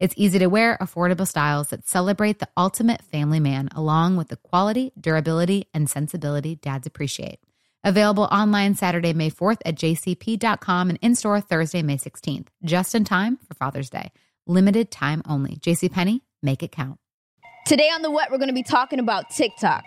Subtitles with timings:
[0.00, 4.36] It's easy to wear, affordable styles that celebrate the ultimate family man, along with the
[4.36, 7.38] quality, durability, and sensibility dads appreciate.
[7.84, 13.04] Available online Saturday, May 4th at jcp.com and in store Thursday, May 16th, just in
[13.04, 14.10] time for Father's Day.
[14.46, 15.56] Limited time only.
[15.56, 16.98] JCPenney, make it count.
[17.66, 19.84] Today on The What, we're going to be talking about TikTok.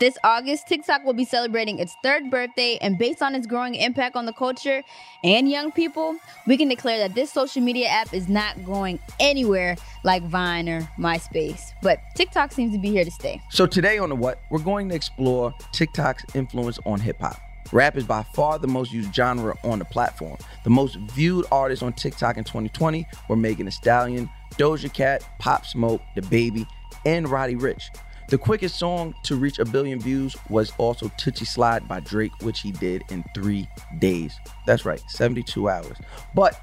[0.00, 4.16] This August, TikTok will be celebrating its third birthday, and based on its growing impact
[4.16, 4.82] on the culture
[5.22, 9.76] and young people, we can declare that this social media app is not going anywhere
[10.02, 11.72] like Vine or MySpace.
[11.82, 13.42] But TikTok seems to be here to stay.
[13.50, 17.38] So, today on The What, we're going to explore TikTok's influence on hip hop.
[17.70, 20.38] Rap is by far the most used genre on the platform.
[20.64, 25.66] The most viewed artists on TikTok in 2020 were Megan Thee Stallion, Doja Cat, Pop
[25.66, 26.66] Smoke, DaBaby,
[27.04, 27.90] and Roddy Ricch.
[28.30, 32.60] The quickest song to reach a billion views was also Toosie Slide by Drake, which
[32.60, 33.68] he did in three
[33.98, 34.32] days.
[34.68, 35.96] That's right, 72 hours.
[36.32, 36.56] But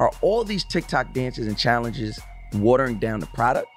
[0.00, 2.18] are all these TikTok dances and challenges
[2.54, 3.68] watering down the product?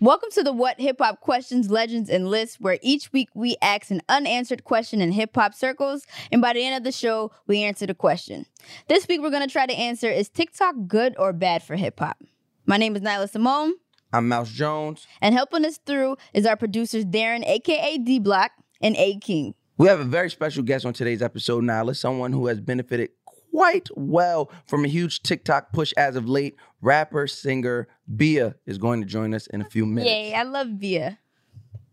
[0.00, 3.90] Welcome to the What Hip Hop Questions, Legends, and Lists, where each week we ask
[3.90, 7.62] an unanswered question in hip hop circles, and by the end of the show, we
[7.62, 8.46] answer the question.
[8.88, 12.00] This week we're going to try to answer Is TikTok good or bad for hip
[12.00, 12.16] hop?
[12.64, 13.74] My name is Nyla Simone.
[14.12, 15.06] I'm Mouse Jones.
[15.20, 19.54] And helping us through is our producers Darren, aka D Block, and A King.
[19.78, 23.88] We have a very special guest on today's episode, Nyla, someone who has benefited quite
[23.94, 26.56] well from a huge TikTok push as of late.
[26.80, 30.10] Rapper, singer Bia is going to join us in a few minutes.
[30.10, 31.18] Yay, I love Bia.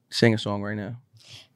[0.09, 0.97] Sing a song right now.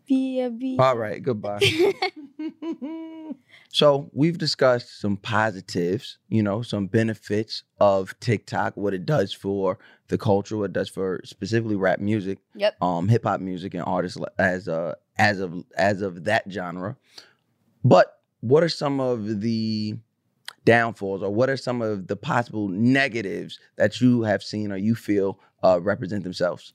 [0.08, 0.80] Bia.
[0.80, 1.60] All right, goodbye.
[3.70, 9.78] So we've discussed some positives, you know, some benefits of TikTok, what it does for
[10.08, 13.84] the culture, what it does for specifically rap music, yep, um, hip hop music and
[13.84, 16.96] artists as uh as of as of that genre.
[17.84, 19.96] But what are some of the
[20.66, 24.96] downfalls, or what are some of the possible negatives that you have seen or you
[24.96, 26.74] feel uh, represent themselves?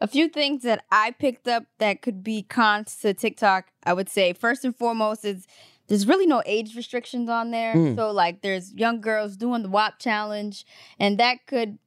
[0.00, 4.08] A few things that I picked up that could be cons to TikTok, I would
[4.08, 5.46] say first and foremost is
[5.88, 7.74] there's really no age restrictions on there.
[7.74, 7.96] Mm.
[7.96, 10.64] So like there's young girls doing the WAP challenge
[10.98, 11.78] and that could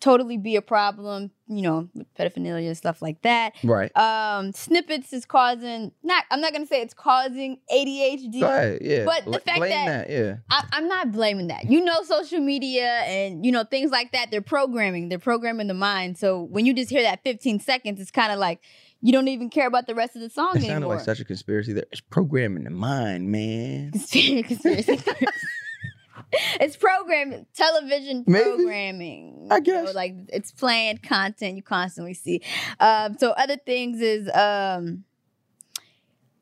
[0.00, 3.54] totally be a problem, you know, with pedophilia and stuff like that.
[3.62, 3.94] Right.
[3.96, 8.42] Um, snippets is causing not I'm not gonna say it's causing ADHD.
[8.42, 9.04] Right, yeah.
[9.04, 10.36] But the fact that, that, yeah.
[10.50, 11.70] I, I'm not blaming that.
[11.70, 15.08] You know, social media and you know, things like that, they're programming.
[15.08, 16.18] They're programming the mind.
[16.18, 18.60] So when you just hear that 15 seconds, it's kind of like
[19.00, 20.74] you don't even care about the rest of the song it anymore.
[20.74, 21.84] sounded like such a conspiracy there.
[21.92, 23.92] It's programming the mind, man.
[23.92, 24.98] conspiracy.
[26.60, 28.44] it's programming, television Maybe.
[28.44, 29.48] programming.
[29.50, 29.94] I guess.
[29.94, 32.40] like it's planned content you constantly see.
[32.80, 35.04] Um, so other things is um,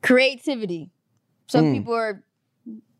[0.03, 0.91] creativity.
[1.49, 1.73] Some Mm.
[1.75, 2.23] people are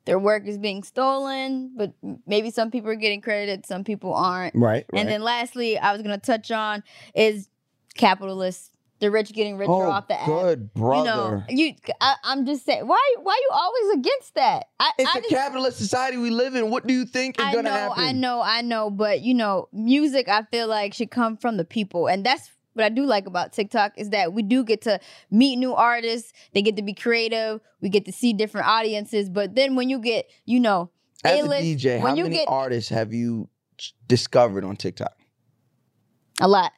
[0.05, 1.93] their work is being stolen, but
[2.27, 4.53] maybe some people are getting credited, some people aren't.
[4.57, 4.85] Right.
[4.93, 6.83] And then lastly, I was gonna touch on
[7.15, 7.49] is
[7.95, 8.71] capitalists.
[9.03, 10.29] The rich getting richer oh, off the app.
[10.29, 11.45] good brother.
[11.51, 11.75] You know, you.
[12.01, 12.87] I, am just saying.
[12.87, 13.15] Why?
[13.21, 14.67] Why you always against that?
[14.79, 16.71] I, it's I a just, capitalist society we live in.
[16.71, 18.05] What do you think is I going to know, happen?
[18.05, 18.91] I know, I know.
[18.91, 20.29] But you know, music.
[20.29, 23.53] I feel like should come from the people, and that's what I do like about
[23.53, 25.01] TikTok is that we do get to
[25.33, 26.33] meet new artists.
[26.55, 27.61] They get to be creative.
[27.81, 29.29] We get to see different audiences.
[29.29, 30.91] But then when you get, you know,
[31.25, 33.49] As A-list, a DJ, when how you many get artists have you
[34.07, 35.17] discovered on TikTok?
[36.41, 36.73] a lot.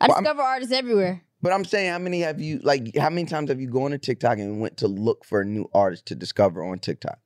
[0.00, 1.23] I Well, I'm- discover artists everywhere.
[1.44, 2.96] But I'm saying, how many have you like?
[2.96, 5.68] How many times have you gone to TikTok and went to look for a new
[5.74, 7.18] artist to discover on TikTok?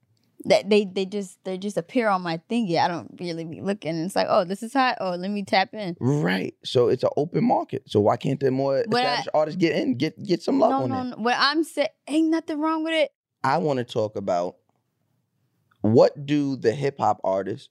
[0.46, 2.78] That they they just they just appear on my thingy.
[2.80, 3.94] I don't really be looking.
[4.04, 4.96] It's like, oh, this is hot.
[5.00, 5.96] Oh, let me tap in.
[6.00, 6.52] Right.
[6.64, 7.84] So it's an open market.
[7.86, 9.94] So why can't the more But I- artists get in?
[9.94, 11.16] Get get some love No, on no, that.
[11.16, 11.22] no.
[11.22, 13.12] What I'm saying, ain't nothing wrong with it.
[13.44, 14.56] I want to talk about
[15.82, 17.68] what do the hip hop artists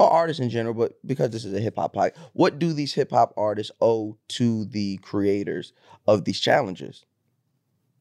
[0.00, 2.94] or artists in general, but because this is a hip hop podcast, what do these
[2.94, 5.72] hip hop artists owe to the creators
[6.06, 7.04] of these challenges?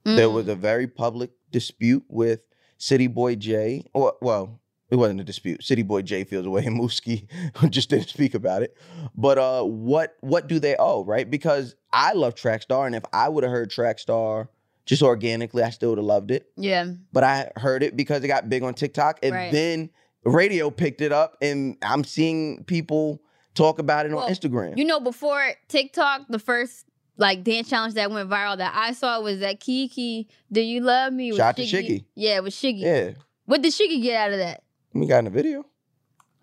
[0.06, 0.34] There Mm.
[0.34, 2.40] was a very public dispute with
[2.78, 3.84] City Boy J.
[3.94, 4.60] Or well,
[4.90, 5.64] it wasn't a dispute.
[5.64, 7.28] City Boy J feels away and Mooski
[7.70, 8.76] just didn't speak about it.
[9.16, 11.30] But uh what what do they owe, right?
[11.30, 14.48] Because I love Trackstar, and if I would have heard Trackstar
[14.86, 16.50] just organically, I still would have loved it.
[16.56, 16.86] yeah.
[17.12, 19.52] But I heard it because it got big on TikTok, and Right.
[19.52, 19.90] then
[20.24, 23.22] radio picked it up, and I'm seeing people
[23.56, 24.78] talk about it on Instagram.
[24.78, 26.86] You know, before TikTok, the first
[27.18, 31.12] like dance challenge that went viral that I saw was that Kiki, Do You Love
[31.14, 31.32] Me?
[31.32, 32.06] Shout out to Shiggy.
[32.16, 32.82] Yeah, with Shiggy.
[32.82, 33.12] yeah,
[33.46, 34.64] What did Shiggy get out of that?
[34.94, 35.66] we got in the video.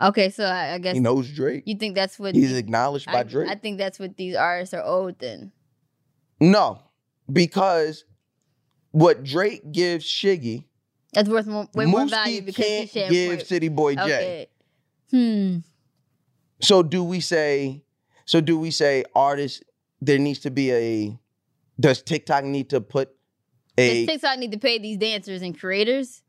[0.00, 1.62] Okay, so I, I guess He knows Drake.
[1.66, 3.48] you think that's what He's these- acknowledged by I, Drake.
[3.50, 5.52] I think that's what these artists are owed then.
[6.38, 6.80] No,
[7.32, 8.04] because
[8.90, 10.64] what Drake gives Shiggy,
[11.12, 14.02] That's worth more, way more value because he can't shared give more- City Boy J.
[14.02, 14.46] Okay.
[15.10, 15.58] Hmm.
[16.60, 17.82] So do we say?
[18.24, 19.62] So do we say artists?
[20.00, 21.18] There needs to be a.
[21.78, 23.10] Does TikTok need to put
[23.78, 24.06] a?
[24.06, 26.22] Does TikTok need to pay these dancers and creators?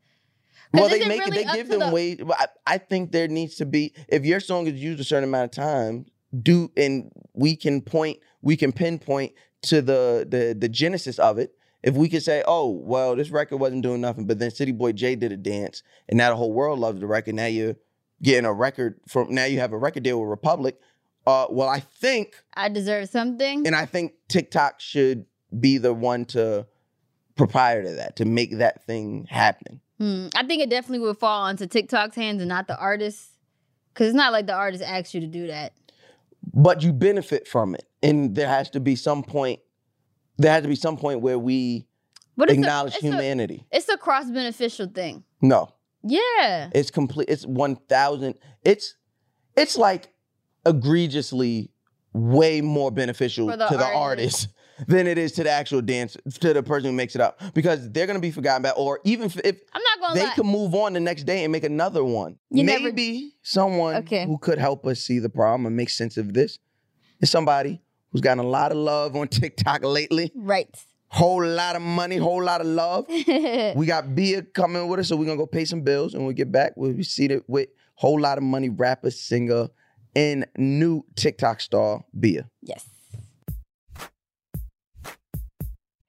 [0.72, 1.46] Well, they make really it.
[1.46, 2.18] They give them the- way.
[2.30, 3.94] I, I think there needs to be.
[4.08, 6.06] If your song is used a certain amount of time,
[6.42, 8.18] do and we can point.
[8.42, 9.32] We can pinpoint
[9.62, 11.54] to the the the genesis of it.
[11.82, 14.92] If we could say, oh well, this record wasn't doing nothing, but then City Boy
[14.92, 17.34] J did a dance, and now the whole world loves the record.
[17.36, 17.76] Now you're
[18.22, 19.32] getting a record from.
[19.34, 20.78] Now you have a record deal with Republic.
[21.26, 23.66] Uh, well, I think, I deserve something.
[23.66, 25.26] and I think TikTok should
[25.60, 26.66] be the one to
[27.36, 29.80] proprietor to that to make that thing happen.
[29.98, 30.28] Hmm.
[30.34, 33.36] I think it definitely would fall onto TikTok's hands and not the artists.
[33.94, 35.72] Cause it's not like the artist asked you to do that.
[36.54, 39.60] but you benefit from it and there has to be some point
[40.38, 41.86] there has to be some point where we
[42.36, 45.24] But it's acknowledge a, it's humanity A, it's a cross beneficial thing.
[45.42, 46.70] no Yeah.
[46.74, 48.94] it's complete it's 1000 it's
[49.56, 50.12] it's like
[50.66, 51.70] egregiously
[52.12, 53.96] way more beneficial the to the artist.
[53.96, 54.48] artist
[54.86, 57.90] than it is to the actual dance to the person who makes it up because
[57.90, 60.34] they're going to be forgotten about or even if, I'm not gonna they lie.
[60.34, 62.38] could move on the next day and make another one.
[62.50, 64.24] You never- Maybe someone Okay.
[64.24, 66.58] who could help us see the problem and make sense of this
[67.20, 67.82] is somebody
[68.12, 70.32] who's gotten a lot of love on TikTok lately.
[70.34, 70.68] right.
[71.10, 73.06] Whole lot of money, whole lot of love.
[73.08, 76.12] we got Bia coming with us, so we're gonna go pay some bills.
[76.12, 79.68] And we get back, we'll be seated with whole lot of money rapper, singer,
[80.14, 82.50] and new TikTok star, Bia.
[82.62, 82.84] yes.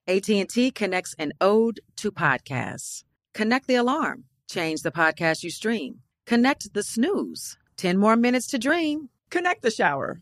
[0.07, 3.03] AT&T connects an ode to podcasts.
[3.33, 4.23] Connect the alarm.
[4.49, 5.99] Change the podcast you stream.
[6.25, 7.57] Connect the snooze.
[7.77, 9.09] 10 more minutes to dream.
[9.29, 10.21] Connect the shower.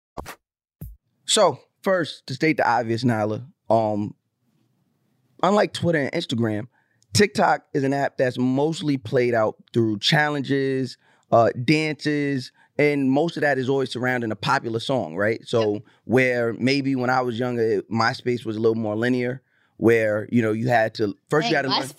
[1.31, 4.15] So first, to state the obvious, Nyla, um,
[5.41, 6.67] unlike Twitter and Instagram,
[7.13, 10.97] TikTok is an app that's mostly played out through challenges,
[11.31, 15.39] uh, dances, and most of that is always surrounding a popular song, right?
[15.47, 19.41] So where maybe when I was younger, MySpace was a little more linear,
[19.81, 21.89] where you know you had to first you had to learn,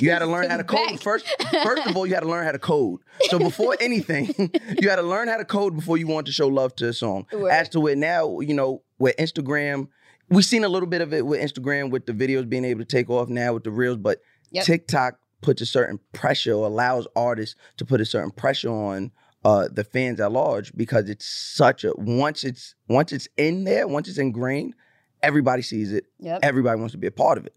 [0.00, 1.00] you had to learn how to code back.
[1.00, 1.24] first.
[1.62, 2.98] First of all, you had to learn how to code.
[3.30, 4.34] So before anything,
[4.80, 6.92] you had to learn how to code before you wanted to show love to a
[6.92, 7.26] song.
[7.32, 7.50] Word.
[7.50, 9.86] As to where now, you know, where Instagram,
[10.28, 12.84] we've seen a little bit of it with Instagram with the videos being able to
[12.84, 14.18] take off now with the reels, but
[14.50, 14.64] Yep.
[14.64, 19.12] TikTok puts a certain pressure or allows artists to put a certain pressure on
[19.44, 23.86] uh, the fans at large because it's such a once it's once it's in there,
[23.86, 24.74] once it's ingrained,
[25.22, 26.06] everybody sees it.
[26.18, 26.40] Yep.
[26.42, 27.54] Everybody wants to be a part of it.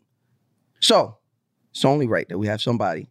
[0.80, 1.18] So
[1.72, 3.10] it's only right that we have somebody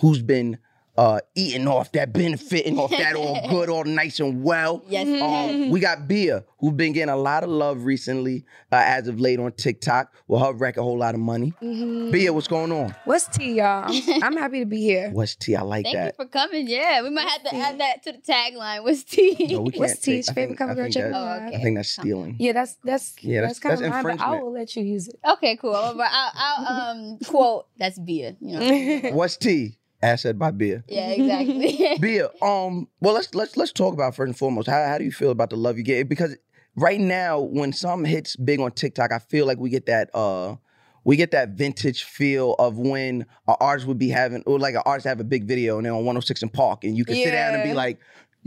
[0.00, 0.58] who's been
[0.98, 4.82] uh, eating off that, benefiting off that, all good, all nice and well.
[4.88, 5.06] Yes.
[5.22, 9.20] Um, we got Bia, who's been getting a lot of love recently, uh, as of
[9.20, 10.12] late on TikTok.
[10.26, 11.52] With her wreck a whole lot of money.
[11.62, 12.10] Mhm.
[12.10, 12.96] Bia, what's going on?
[13.04, 13.84] What's tea, y'all?
[13.88, 15.10] I'm, I'm happy to be here.
[15.12, 15.54] What's tea?
[15.54, 16.14] I like Thank that.
[16.18, 16.66] you for coming.
[16.66, 18.82] Yeah, we might have to add that to the tagline.
[18.82, 19.36] What's tea?
[19.52, 20.16] No, we can't What's tea?
[20.16, 21.12] T's I favorite think- cover girl chicken?
[21.14, 21.56] Oh, okay.
[21.56, 22.34] I think that's stealing.
[22.40, 24.82] Yeah, that's that's Yeah, that's, that's- kind of that's mine, but I will let you
[24.82, 25.20] use it.
[25.24, 25.76] Okay, cool.
[25.76, 28.36] I'll, I'll, I'll um quote that's beer.
[28.40, 29.10] You know.
[29.12, 29.78] What's T?
[30.00, 30.84] As said by Bia.
[30.88, 31.98] yeah, exactly.
[32.00, 34.68] Bia, um, well let's let's let's talk about first and foremost.
[34.68, 36.08] How how do you feel about the love you get?
[36.08, 36.36] Because
[36.76, 40.56] right now, when some hits big on TikTok, I feel like we get that uh
[41.04, 44.82] we get that vintage feel of when an artist would be having or like an
[44.84, 47.30] artist have a big video and they're on 106 & Park and you can sit
[47.30, 47.98] down and be like,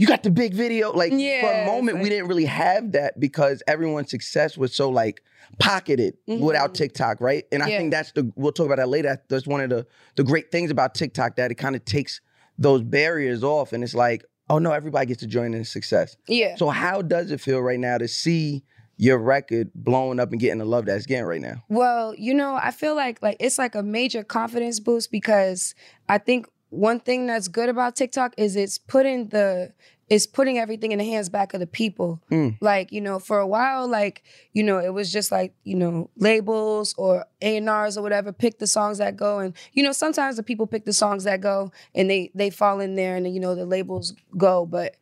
[0.01, 0.91] you got the big video.
[0.91, 5.21] Like for a moment, we didn't really have that because everyone's success was so like
[5.59, 6.73] pocketed without Mhm.
[6.73, 7.43] TikTok, right?
[7.51, 7.77] And I Yeah.
[7.77, 9.21] think that's the we'll talk about that later.
[9.29, 12.19] That's one of the the great things about TikTok that it kind of takes
[12.57, 16.17] those barriers off and it's like, oh no, everybody gets to join in success.
[16.27, 16.55] Yeah.
[16.55, 18.63] So how does it feel right now to see
[18.97, 21.63] your record blowing up and getting the love that it's getting right now?
[21.69, 25.75] Well, you know, I feel like like it's like a major confidence boost because
[26.09, 29.73] I think one thing that's good about TikTok is it's putting the
[30.09, 32.21] it's putting everything in the hands back of the people.
[32.29, 32.57] Mm.
[32.59, 36.09] Like, you know, for a while, like, you know, it was just like, you know,
[36.17, 39.39] labels or A&Rs or whatever pick the songs that go.
[39.39, 42.81] And, you know, sometimes the people pick the songs that go and they they fall
[42.81, 44.65] in there and you know the labels go.
[44.65, 44.97] But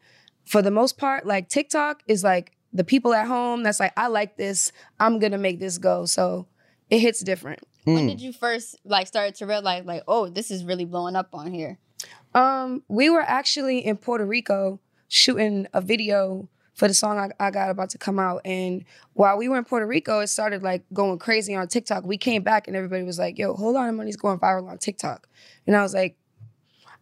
[0.46, 4.08] for the most part, like TikTok is like the people at home that's like, I
[4.08, 6.06] like this, I'm gonna make this go.
[6.06, 6.46] So
[6.92, 7.62] it hits different.
[7.94, 8.10] When Mm.
[8.10, 11.52] did you first like start to realize like, oh, this is really blowing up on
[11.52, 11.78] here?
[12.34, 17.52] Um, we were actually in Puerto Rico shooting a video for the song I, I
[17.52, 18.42] got about to come out.
[18.46, 22.06] And while we were in Puerto Rico, it started like going crazy on TikTok.
[22.06, 25.28] We came back and everybody was like, yo, hold on, money's going viral on TikTok.
[25.68, 26.16] And I was like,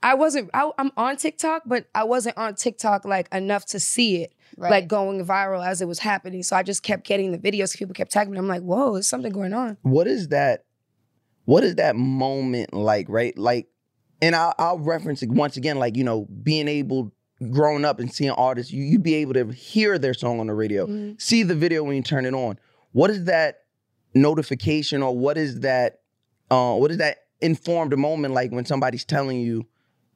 [0.01, 4.23] I wasn't, I, I'm on TikTok, but I wasn't on TikTok like enough to see
[4.23, 4.33] it.
[4.55, 4.71] Right.
[4.71, 6.41] Like going viral as it was happening.
[6.41, 7.77] So I just kept getting the videos.
[7.77, 8.39] People kept tagging me.
[8.39, 9.77] I'm like, whoa, there's something going on.
[9.83, 10.63] What is that?
[11.47, 13.37] What is that moment like, right?
[13.37, 13.67] Like,
[14.21, 17.13] and I'll, I'll reference it once again, like, you know, being able,
[17.51, 20.53] growing up and seeing artists, you, you be able to hear their song on the
[20.53, 21.21] radio, Mhm.
[21.21, 22.59] see the video when you turn it on.
[22.91, 23.59] What is that
[24.13, 26.01] notification or what is that,
[26.51, 29.65] uh, what is that informed moment like when somebody's telling you,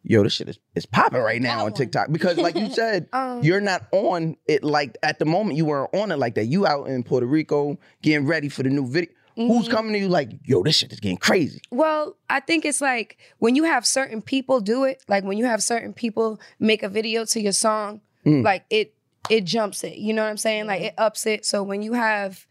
[0.03, 1.73] yo, this shit is, is popping right now on.
[1.73, 2.11] TikTok?
[2.11, 5.93] Because like you said, Um, you're not on it like at the moment you weren't
[5.93, 6.45] on it like that.
[6.45, 9.11] You out in Puerto Rico getting ready for the new video.
[9.35, 9.71] Who's Mhm.
[9.71, 11.61] coming to you like, yo, this shit is getting crazy?
[11.71, 15.45] Well, I think it's like when you have certain people do it, like when you
[15.45, 18.43] have certain people make a video to your song, Mm.
[18.43, 18.93] like it
[19.29, 19.97] it jumps it.
[19.97, 20.67] You know what I'm saying?
[20.67, 21.45] Like it ups it.
[21.45, 22.45] So when you have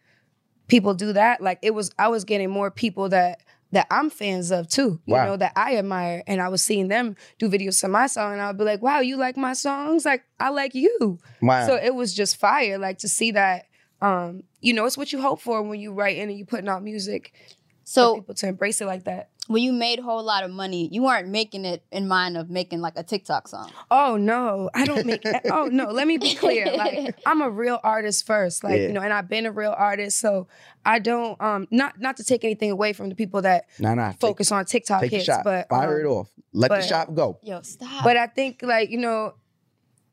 [0.68, 3.40] people do that, like it was I was getting more people that
[3.72, 5.24] that I'm fans of too, you Wow.
[5.26, 6.24] know, that I admire.
[6.26, 8.82] And I was seeing them do videos to my song and I would be like,
[8.82, 10.04] wow, you like my songs?
[10.04, 11.18] Like I like you.
[11.40, 11.66] Wow.
[11.68, 13.66] So it was just fire, like to see that
[14.02, 16.68] um, you know, it's what you hope for when you write in and you putting
[16.68, 17.32] out music.
[17.34, 19.30] for So people to embrace it like that.
[19.48, 22.48] when you made a whole lot of money, you weren't making it in mind of
[22.50, 23.70] making like a TikTok song.
[23.90, 25.22] Oh no, I don't make.
[25.50, 26.66] oh no, let me be clear.
[26.76, 28.86] Like I'm a real artist first, like Yeah.
[28.88, 30.46] you know, and I've been a real artist, so
[30.84, 34.10] I don't um not not to take anything away from the people that nah, nah.
[34.12, 35.42] take- focus on TikTok Take, the hits, shot.
[35.44, 36.28] but Fire um, it off.
[36.52, 37.38] Let the shop go.
[37.42, 38.04] Yo, stop.
[38.04, 39.34] But I think like you know,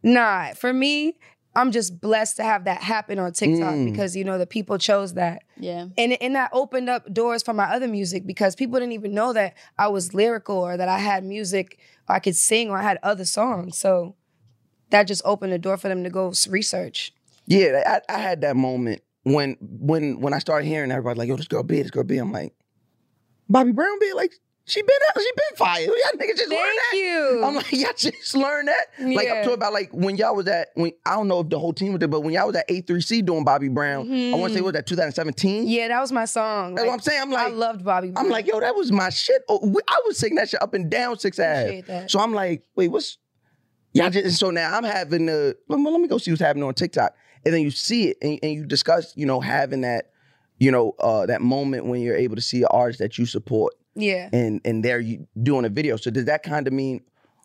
[0.03, 0.53] nah.
[0.53, 1.17] For me,
[1.57, 3.91] I'm just blessed to have that happen on TikTok Mm.
[3.91, 5.41] because you know the people chose that.
[5.57, 5.87] yeah.
[5.97, 9.33] and and that opened up doors for my other music because people didn't even know
[9.33, 12.83] that I was lyrical or that I had music or I could sing or I
[12.83, 13.77] had other songs.
[13.77, 14.15] So
[14.91, 17.11] that just opened the door for them to go research.
[17.47, 21.35] Yeah, I, I had that moment when when when I started hearing everybody like, yo,
[21.37, 22.53] this girl B, this girl I'm like,
[23.49, 24.33] Bobby Brown B, like,
[24.67, 25.85] she been out, she been fired.
[25.85, 26.97] Y'all niggas just Thank that.
[26.97, 27.41] you.
[27.43, 28.87] I'm like, y'all just learned that.
[28.99, 29.53] Like up to Yeah.
[29.53, 31.99] about like when y'all was at when I don't know if the whole team was
[31.99, 34.73] there, but when y'all was at A3C doing Bobby Brown, I want to say was
[34.73, 35.61] that 2017.
[35.61, 35.67] Mm-hmm.
[35.69, 36.75] yeah, that was my song.
[36.75, 37.21] That's what I'm saying.
[37.21, 38.11] I'm like, I loved Bobby.
[38.17, 39.41] I'm like, yo, that was my shit.
[39.47, 42.11] Oh, I was singing that shit up and down six Appreciate that.
[42.11, 43.17] So I'm like, wait, what's
[43.93, 46.65] y'all just so now I'm having the let me, let me go see what's happening
[46.65, 47.15] on TikTok.
[47.45, 50.09] And then you see it and, and you discuss, you know, having that
[50.59, 53.75] you know, uh, that moment when you're able to see an artist that you support
[53.97, 54.29] Yeah.
[54.31, 55.97] and and they're you doing a video.
[55.97, 57.01] So does that kind of mean,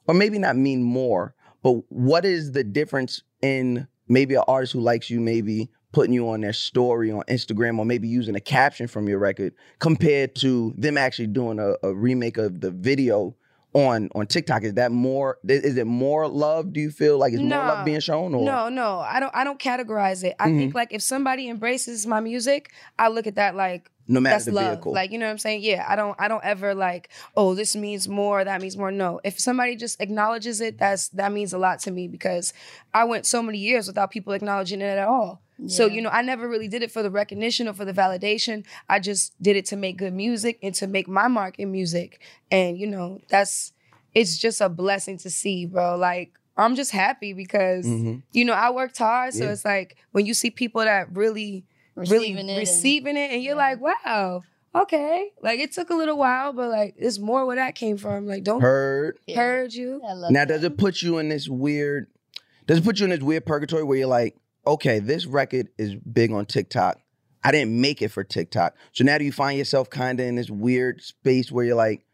[0.06, 4.80] or maybe not mean more, but what is the difference in maybe an artist who
[4.80, 8.86] likes you, maybe putting you on their story on Instagram, or maybe using a caption
[8.86, 13.34] from your record, compared to them actually doing a, a remake of the video
[13.74, 14.64] on on TikTok?
[14.64, 15.38] Is that more?
[15.48, 16.72] Is it more love?
[16.72, 17.74] Do you feel like it's more Nah.
[17.74, 18.34] love being shown?
[18.34, 19.34] Or No, no, I don't.
[19.34, 20.34] I don't categorize it.
[20.38, 20.58] I Mm-hmm.
[20.58, 24.44] think like if somebody embraces my music, I look at that like no matter that's
[24.46, 24.74] the love.
[24.76, 24.92] vehicle.
[24.92, 25.62] Like you know what I'm saying?
[25.62, 26.14] Yeah, I don't.
[26.20, 27.08] I don't ever like.
[27.36, 28.44] Oh, this means more.
[28.44, 28.90] That means more.
[28.92, 29.20] No.
[29.24, 32.52] If somebody just acknowledges it, that's that means a lot to me because
[32.94, 35.40] I went so many years without people acknowledging it at all.
[35.68, 38.64] So you know, I never really did it for the recognition or for the validation.
[38.88, 42.20] I just did it to make good music and to make my mark in music.
[42.50, 43.72] And you know, that's
[44.12, 45.96] it's just a blessing to see, bro.
[45.96, 48.22] Like I'm just happy because Mhm.
[48.32, 49.34] you know I worked hard.
[49.34, 49.52] So Yeah.
[49.52, 53.42] it's like when you see people that really, Receiving really it and- receiving it, and
[53.42, 53.76] you're Yeah.
[53.76, 54.42] like, wow,
[54.74, 55.30] okay.
[55.42, 58.26] Like it took a little while, but like it's more where that came from.
[58.26, 59.18] Like don't Heard.
[59.26, 59.36] Yeah.
[59.36, 60.00] heard you.
[60.06, 60.48] I Now, that.
[60.48, 62.06] does it put you in this weird?
[62.66, 65.94] Does it put you in this weird purgatory where you're like, okay, this record is
[65.96, 66.98] big on TikTok.
[67.44, 68.76] I didn't make it for TikTok.
[68.92, 72.04] So now do you find yourself kind of in this weird space where you're like,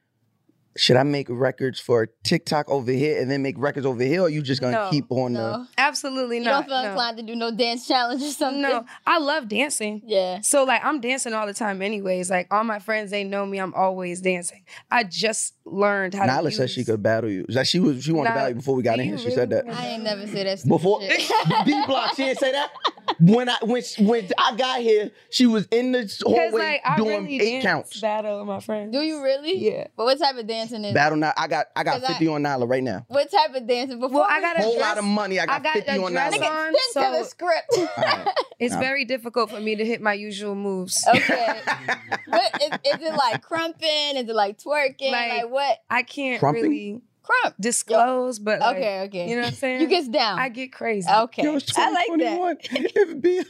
[0.78, 4.28] should I make records for TikTok over here and then make records over here, or
[4.28, 5.66] you just gonna No, keep on No.
[5.76, 6.44] Absolutely not.
[6.44, 6.88] You don't feel no.
[6.90, 8.62] inclined to do no dance challenge or something?
[8.62, 10.02] No, I love dancing.
[10.06, 10.40] Yeah.
[10.40, 12.30] So like I'm dancing all the time anyways.
[12.30, 13.58] Like all my friends, they know me.
[13.58, 14.64] I'm always dancing.
[14.90, 16.32] I just learned how the?
[16.32, 16.56] to Nyla use.
[16.56, 17.44] said she could battle you.
[17.48, 19.16] Like she was, she wanted to battle you before we got in here.
[19.16, 21.18] you She said that I ain't never say that before shit.
[21.66, 22.14] B block.
[22.14, 22.70] She didn't say that.
[23.20, 27.24] When I when when I got here, she was in the hallway like I doing
[27.24, 28.00] really eight dance counts.
[28.00, 28.92] battle with my friend.
[28.92, 29.56] Do you really?
[29.58, 29.86] Yeah.
[29.96, 31.32] But what type of dancing is Battle now.
[31.36, 33.04] I got I got 'Cause I- 50 on Nyla right now.
[33.08, 33.98] What type of dancing?
[33.98, 34.82] Before Well, I got a Whole dress.
[34.86, 35.40] lot of money.
[35.40, 36.50] I got, I got 50 on dress Nyla.
[36.50, 36.74] on.
[36.74, 37.78] Stick to the so- script.
[37.98, 38.28] Alright.
[38.60, 38.80] It's Yeah.
[38.80, 41.06] very difficult for me to hit my usual moves.
[41.08, 41.60] okay.
[42.26, 44.16] what is, is it like crumping?
[44.16, 45.12] Is it like twerking?
[45.12, 45.78] Like, Like- what?
[45.88, 46.62] I can't Crumping?
[46.64, 47.54] really Crump.
[47.60, 49.28] disclose, but like, Okay, okay.
[49.28, 49.80] you know what I'm saying?
[49.82, 50.38] You get down.
[50.38, 51.08] I get crazy.
[51.10, 51.42] okay.
[51.44, 52.36] Yo, it's I like that.
[52.36, 52.56] 2021.
[52.96, 53.42] If, B,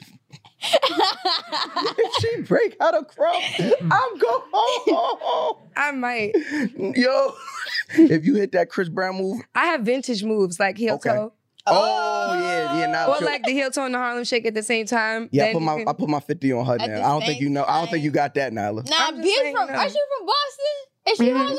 [0.63, 5.57] if she break out of crump, I'm going home.
[5.77, 6.33] I might.
[6.97, 7.33] Yo,
[7.91, 11.11] if you hit that Chris Brown move, I have vintage moves like heel Okay.
[11.11, 11.33] toe.
[11.71, 14.63] Oh, yeah, yeah, now Or like the heel toe and the Harlem shake at the
[14.63, 15.29] same time.
[15.33, 16.97] yeah, I put my can- I put my 50 on her At now.
[16.97, 17.65] I don't think same you know.
[17.67, 18.89] I don't think you got that, Nyla.
[18.89, 19.69] Nah, I'm just B's saying, from.
[19.69, 19.75] no.
[19.75, 20.75] Are she from Boston?
[21.09, 21.37] Is she Mhm.
[21.37, 21.59] Harlem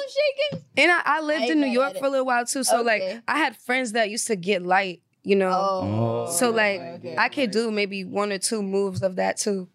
[0.52, 0.66] shaking?
[0.78, 2.64] And I, I lived I in New York for a little while too.
[2.64, 2.86] So Okay.
[3.14, 5.52] like I had friends that used to get light, you know.
[5.52, 6.32] Oh.
[6.32, 7.16] So like okay, okay.
[7.18, 9.68] I could do maybe one or two moves of that too.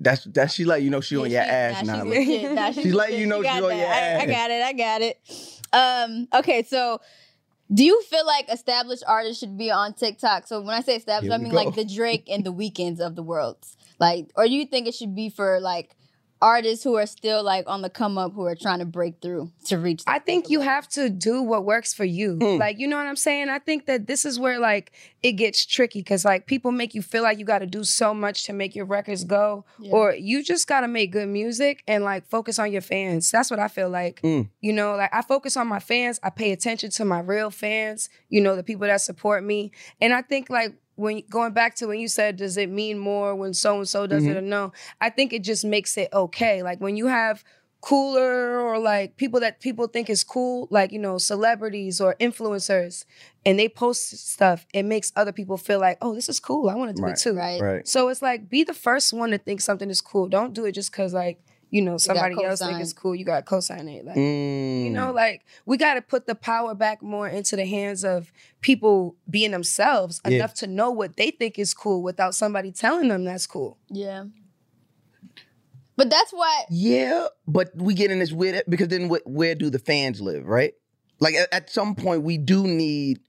[0.00, 0.50] That's that.
[0.52, 2.14] She let you know she on your Yeah, ass, she- nah, Nyla.
[2.14, 2.52] she's legit.
[2.52, 4.20] Nah, she's She's letting you know She she's got on your that.
[4.20, 4.62] I, I got it.
[4.62, 5.20] I got it.
[5.72, 7.00] Um, okay, so
[7.72, 10.46] do you feel like established artists should be on TikTok?
[10.46, 11.56] So when I say established, I mean go.
[11.56, 13.58] like the Drake and the Weeknds of the world.
[13.98, 15.96] Like, or do you think it should be for like
[16.42, 19.50] artists who are still like on the come up who are trying to break through
[19.66, 20.02] to reach?
[20.06, 22.36] I think you of have to do what works for you.
[22.36, 22.58] Mm.
[22.58, 23.48] Like, you know what I'm saying?
[23.48, 27.02] I think that this is where like it gets tricky because like people make you
[27.02, 29.92] feel like you got to do so much to make your records go, Yeah.
[29.92, 33.30] or you just got to make good music and like focus on your fans.
[33.30, 34.20] That's what I feel like.
[34.22, 34.48] Mm.
[34.60, 36.20] You know, like I focus on my fans.
[36.22, 38.08] I pay attention to my real fans.
[38.28, 40.74] You know, the people that support me, and I think like.
[40.96, 44.06] When going back to when you said, does it mean more when so and so
[44.06, 44.38] does it mm-hmm.
[44.38, 44.72] or no?
[45.00, 46.62] I think it just makes it okay.
[46.62, 47.44] Like when you have
[47.82, 53.04] cooler or like people that people think is cool, like you know, celebrities or influencers,
[53.44, 56.68] and they post stuff, it makes other people feel like, oh, this is cool.
[56.68, 57.12] I want to do Right.
[57.12, 57.34] it too.
[57.34, 57.60] Right.
[57.60, 57.86] Right.
[57.86, 60.28] So it's like be the first one to think something is cool.
[60.28, 61.38] Don't do it just because like
[61.70, 63.14] you know somebody else think it's cool.
[63.14, 64.04] You got to co-sign it.
[64.04, 64.84] Like Mm.
[64.84, 68.32] you know, like we got to put the power back more into the hands of
[68.60, 70.36] people being themselves Yeah.
[70.36, 73.78] enough to know what they think is cool without somebody telling them that's cool.
[73.90, 74.24] Yeah.
[75.96, 79.70] But that's why Yeah, but we get in this weird because then wh- where do
[79.70, 80.74] the fans live, right?
[81.20, 83.20] Like at, at some point, we do need.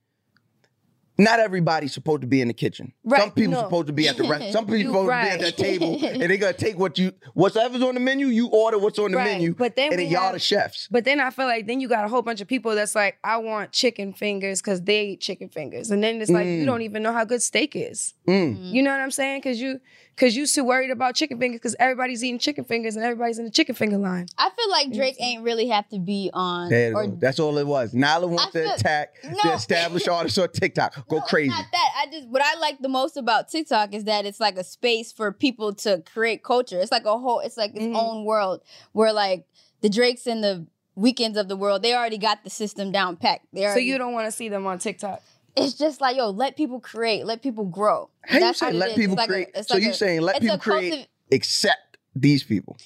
[1.20, 2.92] Not everybody's supposed to be in the kitchen.
[3.16, 3.62] Some people no.
[3.64, 4.52] supposed to be at the restaurant.
[4.52, 5.32] Some people supposed right.
[5.32, 8.28] to be at that table, and they're gonna take what you whatever's on the menu.
[8.28, 10.38] You order what's on the Right, menu, but then and we then y'all have- the
[10.38, 10.86] chefs.
[10.90, 13.18] But then I feel like then you got a whole bunch of people that's like,
[13.24, 16.60] I want chicken fingers because they eat chicken fingers, and then it's like Mm.
[16.60, 18.14] you don't even know how good steak is.
[18.28, 18.72] Mm.
[18.72, 19.40] You know what I'm saying?
[19.40, 19.80] Because you
[20.14, 23.44] because you too worried about chicken fingers because everybody's eating chicken fingers and everybody's in
[23.44, 24.26] the chicken finger line.
[24.36, 27.06] I feel like Drake ain't really have to be on or.
[27.06, 27.92] That's all it was.
[27.92, 29.52] Nyla wants I to feel- attack the No.
[29.54, 31.07] established artists on TikTok.
[31.08, 31.48] Go No, crazy.
[31.50, 31.90] Not that.
[31.96, 35.10] I just what I like the most about TikTok is that it's like a space
[35.12, 36.80] for people to create culture.
[36.80, 37.40] It's like a whole.
[37.40, 37.96] It's like its Mhm.
[37.96, 38.60] own world
[38.92, 39.46] where like
[39.80, 40.66] the Drakes and the
[40.98, 43.46] Weeknds of the world, they already got the system down packed.
[43.52, 45.22] They So you don't want to see them on TikTok.
[45.56, 48.10] It's just like yo, let people create, let people grow.
[48.22, 49.66] How you That's say what let people It's like a- create?
[49.66, 52.76] so like you saying let people a create, cultiv- except these people?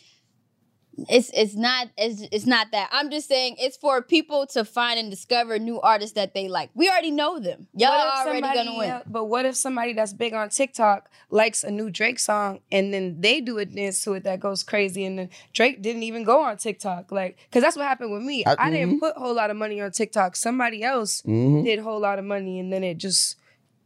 [1.08, 2.88] It's it's not it's, it's not that.
[2.92, 6.70] I'm just saying it's for people to find and discover new artists that they like.
[6.74, 7.66] We already know them.
[7.74, 8.90] Y'all are already somebody gonna win.
[8.90, 12.92] el- But what if somebody that's big on TikTok likes a new Drake song and
[12.92, 16.24] then they do a dance to it that goes crazy and then Drake didn't even
[16.24, 17.10] go on TikTok?
[17.12, 18.44] Like, cause that's what happened with me.
[18.44, 19.00] I- I, didn't mhm.
[19.00, 20.36] put a whole lot of money on TikTok.
[20.36, 21.64] Somebody else Mhm.
[21.64, 23.36] did a whole lot of money and then it just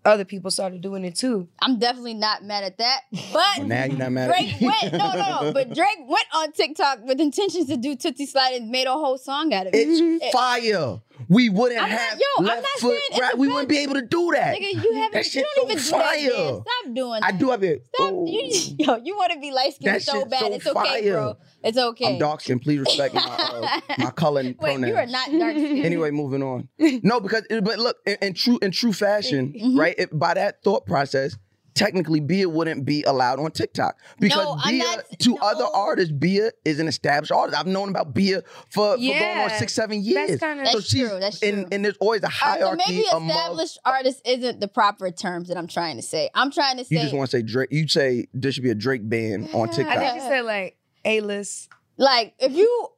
[0.07, 1.49] other people started doing it too.
[1.61, 3.01] I'm definitely not mad at that.
[3.33, 5.53] But Now you're not mad at Drake went no no no.
[5.57, 9.19] But Drake went on TikTok with intentions to do Toosie Slide and made a whole
[9.19, 9.79] song out of it.
[9.79, 11.01] It's It- fire.
[11.29, 13.38] We wouldn't I'm not- have yo, I'm left not foot saying right.
[13.38, 14.55] We wouldn't be able to do that.
[14.55, 15.12] Nigga, you haven't.
[15.12, 16.37] That You don't even so do that.
[16.37, 16.62] man.
[16.62, 17.87] Stop doing I do have it.
[17.95, 18.12] Stop.
[18.12, 18.27] Ooh.
[18.29, 20.40] You, yo, you want to be light skinned so bad.
[20.40, 21.37] so it's okay, bro.
[21.66, 21.83] Fire.
[21.85, 22.12] It's okay.
[22.14, 22.59] I'm dark skin.
[22.59, 24.87] Please respect my uh, my color and Wait, pronouns.
[24.88, 25.85] you are not dark skinned.
[25.85, 26.68] Anyway, moving on.
[27.02, 29.79] No, because but look, in, in true in true fashion, Mm-hmm.
[29.79, 29.94] right?
[29.98, 31.37] If, by that thought process,
[31.74, 35.38] technically Bia wouldn't be allowed on TikTok because No, Bia not- to no.
[35.42, 37.59] other artists, Bia is an established artist.
[37.59, 40.31] I've known about Bia for, for going on six, seven years.
[40.31, 41.66] that's kinda- so That's she's true, that's and, true.
[41.72, 43.29] and there's always a All right, so hierarchy maybe among.
[43.31, 46.31] established artist isn't the proper terms that I'm trying to say.
[46.35, 47.68] I'm trying to say You just want to say Drake.
[47.70, 49.87] You say there should be a Drake ban on TikTok.
[49.87, 49.98] I TikTok.
[49.98, 50.76] think you said like
[51.07, 51.69] A list.
[51.97, 52.88] like if you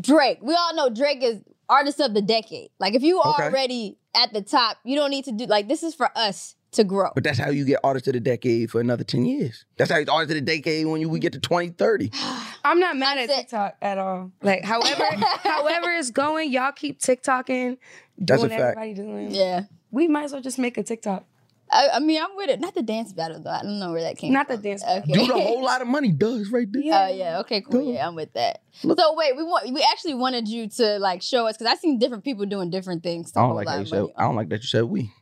[0.00, 2.70] Drake, we all know Drake is artist of the decade.
[2.80, 3.44] Like if you Okay.
[3.44, 6.82] already at the top, you don't need to do like this is for us to
[6.84, 7.10] grow.
[7.14, 9.64] But that's how you get artist of the decade for another 10 years.
[9.76, 12.10] That's how you artist of the decade when you we get to 2030.
[12.64, 14.32] I'm not mad I'm at saying- TikTok at all.
[14.42, 15.04] Like however
[15.42, 17.76] however it's going, y'all keep TikToking,
[18.18, 18.60] That's a fact.
[18.60, 19.30] everybody doing.
[19.30, 19.62] yeah.
[19.92, 21.24] We might as well just make a TikTok.
[21.72, 22.60] I, I mean, I'm with it.
[22.60, 23.50] Not the dance battle though.
[23.50, 24.34] I don't know where that came from.
[24.34, 24.56] Not from.
[24.56, 25.12] the dance Okay.
[25.12, 26.82] Dude, a whole lot of money does right there.
[26.84, 27.84] Oh yeah, okay, cool.
[27.86, 27.92] Duh.
[27.92, 28.62] Yeah, I'm with that.
[28.82, 31.78] Look- So wait, we want we actually wanted you to like show us because I've
[31.78, 33.32] seen different people doing different things.
[33.32, 34.04] to I a don't like lot how you said.
[34.16, 35.12] I don't like that you said we.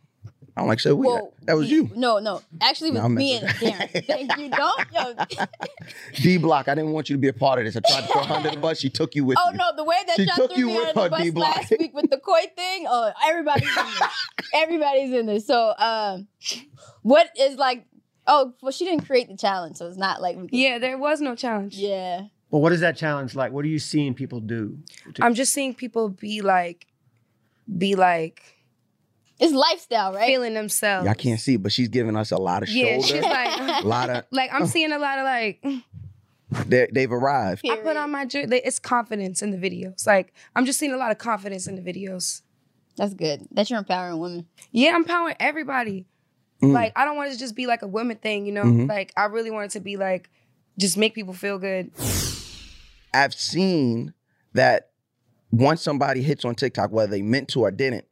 [0.58, 1.06] I don't like said we.
[1.06, 1.88] Well, that, that was you.
[1.94, 2.42] No, no.
[2.60, 4.04] Actually, it was I'm me and Darren.
[4.06, 4.50] Thank you.
[4.50, 4.86] Don't.
[4.92, 5.46] Yo.
[6.16, 6.66] D Block.
[6.66, 7.76] I didn't want you to be a part of this.
[7.76, 8.80] I tried to throw her under the bus.
[8.80, 9.56] She took you with Oh you.
[9.56, 11.22] no, the way that She y'all took threw you me with under her, the bus
[11.22, 11.56] D-Block.
[11.56, 12.86] last week with the koi thing.
[12.88, 14.02] Oh, everybody's in this.
[14.54, 15.46] Everybody's in this.
[15.46, 16.26] So, um,
[17.02, 17.86] what is like?
[18.26, 20.98] Oh, well, she didn't create the challenge, so it's not like we can, Yeah, there
[20.98, 21.76] was no challenge.
[21.76, 22.22] yeah.
[22.50, 23.52] Well, what is that challenge like?
[23.52, 24.78] What are you seeing people do?
[25.20, 26.86] I'm just seeing people be like,
[27.76, 28.42] be like
[29.40, 30.26] It's lifestyle, right?
[30.26, 31.06] feeling themselves.
[31.06, 33.06] Y'all can't see, but she's giving us a lot of Yeah, shoulder.
[33.06, 34.24] she's like, a lot of.
[34.32, 35.64] like I'm seeing a lot of like.
[36.66, 37.62] they- They've arrived.
[37.68, 38.58] I put on my jewelry.
[38.64, 40.06] It's confidence in the videos.
[40.06, 42.42] Like I'm just seeing a lot of confidence in the videos.
[42.96, 43.46] That's good.
[43.52, 44.46] That you're empowering women.
[44.72, 46.06] Yeah, I'm empowering everybody.
[46.62, 46.72] Mm.
[46.72, 48.64] Like I don't want it to just be like a women thing, you know.
[48.64, 48.88] Mhm.
[48.88, 50.30] Like I really want it to be like,
[50.78, 51.92] just make people feel good.
[53.14, 54.14] I've seen
[54.54, 54.90] that
[55.52, 58.04] once somebody hits on TikTok, whether they meant to or didn't,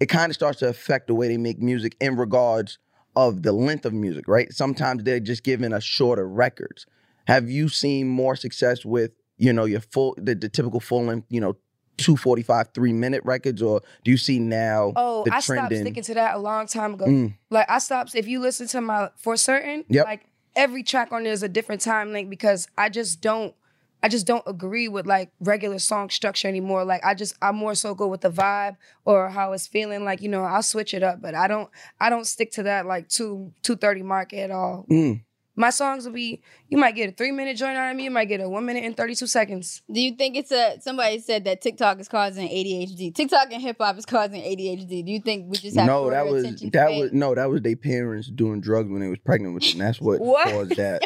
[0.00, 2.78] it kind of starts to affect the way they make music in regards
[3.16, 4.52] of the length of music, right?
[4.52, 6.86] Sometimes they're just giving us shorter records.
[7.26, 11.26] Have you seen more success with, you know, your full the, the typical full length,
[11.28, 11.56] you know,
[11.98, 16.34] 245, three minute records, or do you see now Oh, I stopped sticking to that
[16.34, 17.04] a long time ago.
[17.06, 17.34] Mm.
[17.50, 18.14] Like I stopped.
[18.14, 20.06] If you listen to my for certain, Yep.
[20.06, 23.54] like every track on there is a different time length because I just don't.
[24.02, 26.84] I just don't agree with like regular song structure anymore.
[26.84, 30.04] Like I just I'm more so go with the vibe or how it's feeling.
[30.04, 32.86] Like you know I'll switch it up, but I don't I don't stick to that
[32.86, 34.86] like two two thirty mark at all.
[34.90, 35.22] Mm.
[35.56, 38.10] My songs will be you might get a three minute joint out of me, you
[38.10, 39.82] might get a one minute and thirty two seconds.
[39.92, 40.80] Do you think it's a?
[40.80, 43.14] Somebody said that TikTok is causing ADHD.
[43.14, 45.04] TikTok and hip hop is causing ADHD.
[45.04, 47.60] Do you think we just have No, that was attention that was no, that was
[47.60, 49.80] their parents doing drugs when they was pregnant with them.
[49.80, 50.48] That's what, What?
[50.50, 51.02] caused that.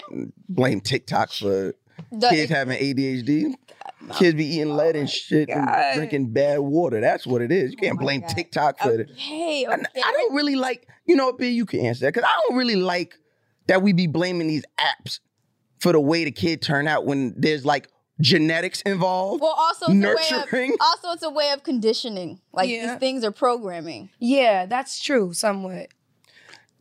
[0.49, 1.75] Blame TikTok for
[2.13, 3.55] The- kids having ADHD.
[4.11, 7.01] Oh kids be eating lead and shit and drinking bad water.
[7.01, 7.71] That's what it is.
[7.73, 8.29] You oh can't my blame God.
[8.31, 9.11] TikTok for it.
[9.17, 9.85] Hey, I, okay.
[10.05, 12.77] I don't really like, you know, B, you can answer that because I don't really
[12.77, 13.15] like
[13.67, 15.21] that we be blaming these apps
[15.81, 17.89] for the way the kid turn out when there's like
[18.21, 19.41] genetics involved.
[19.41, 20.73] Well, also it's a way Nurturing.
[20.73, 22.41] of, also it's a way of conditioning.
[22.53, 22.89] Like Yeah.
[22.93, 24.11] these things are programming.
[24.19, 25.89] Yeah, that's true somewhat.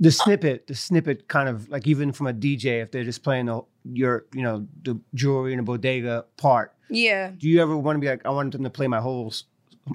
[0.03, 3.45] The snippet, the snippet, kind of like even from a DJ, if they're just playing
[3.47, 6.73] the your, you know, the jewelry in a bodega part.
[6.89, 7.31] Yeah.
[7.37, 9.33] Do you ever want to be like, I want them to play my whole,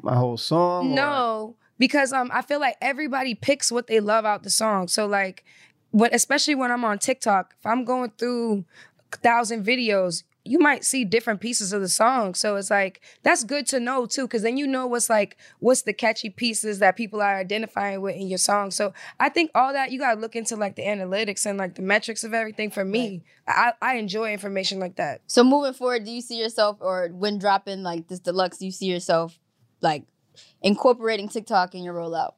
[0.02, 0.92] my whole song?
[0.92, 4.88] or- No, because um, I feel like everybody picks what they love out the song.
[4.88, 5.44] So like,
[5.90, 8.64] when especially when I'm on TikTok, if I'm going through
[9.12, 12.34] a thousand videos, you might see different pieces of the song.
[12.34, 15.82] So it's like that's good to know too, because then you know what's like what's
[15.82, 18.70] the catchy pieces that people are identifying with in your song.
[18.70, 21.82] So I think all that you gotta look into like the analytics and like the
[21.82, 22.70] metrics of everything.
[22.70, 25.20] For me, I I enjoy information like that.
[25.26, 28.72] So moving forward, do you see yourself, or when dropping like this deluxe, do you
[28.72, 29.38] see yourself
[29.80, 30.04] like
[30.62, 32.32] incorporating TikTok in your rollout?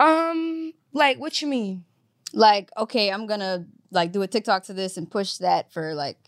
[0.00, 1.84] Um, like what you mean?
[2.32, 6.18] Like, okay, I'm gonna like do a TikTok to this and push that for like,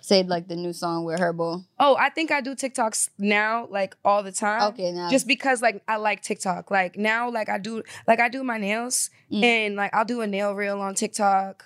[0.00, 1.64] say like the new song with Herbo.
[1.80, 4.62] Oh, I think I do TikToks now, like all the time.
[4.72, 6.70] Okay, now Just because like I like TikTok.
[6.70, 9.42] Like now, like I do like I do my nails Mm.
[9.42, 11.64] and like I'll do a nail reel on TikTok.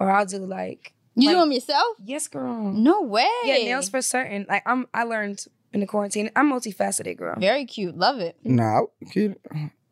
[0.00, 1.96] Or I'll do like you like- do them yourself?
[2.04, 2.72] Yes, girl.
[2.72, 3.28] No way.
[3.44, 4.46] Yeah, nails for certain.
[4.48, 6.30] Like I'm I learned in the quarantine.
[6.36, 7.34] I'm multifaceted, girl.
[7.38, 7.96] Very cute.
[7.96, 8.36] Love it.
[8.44, 9.36] Nah, kid.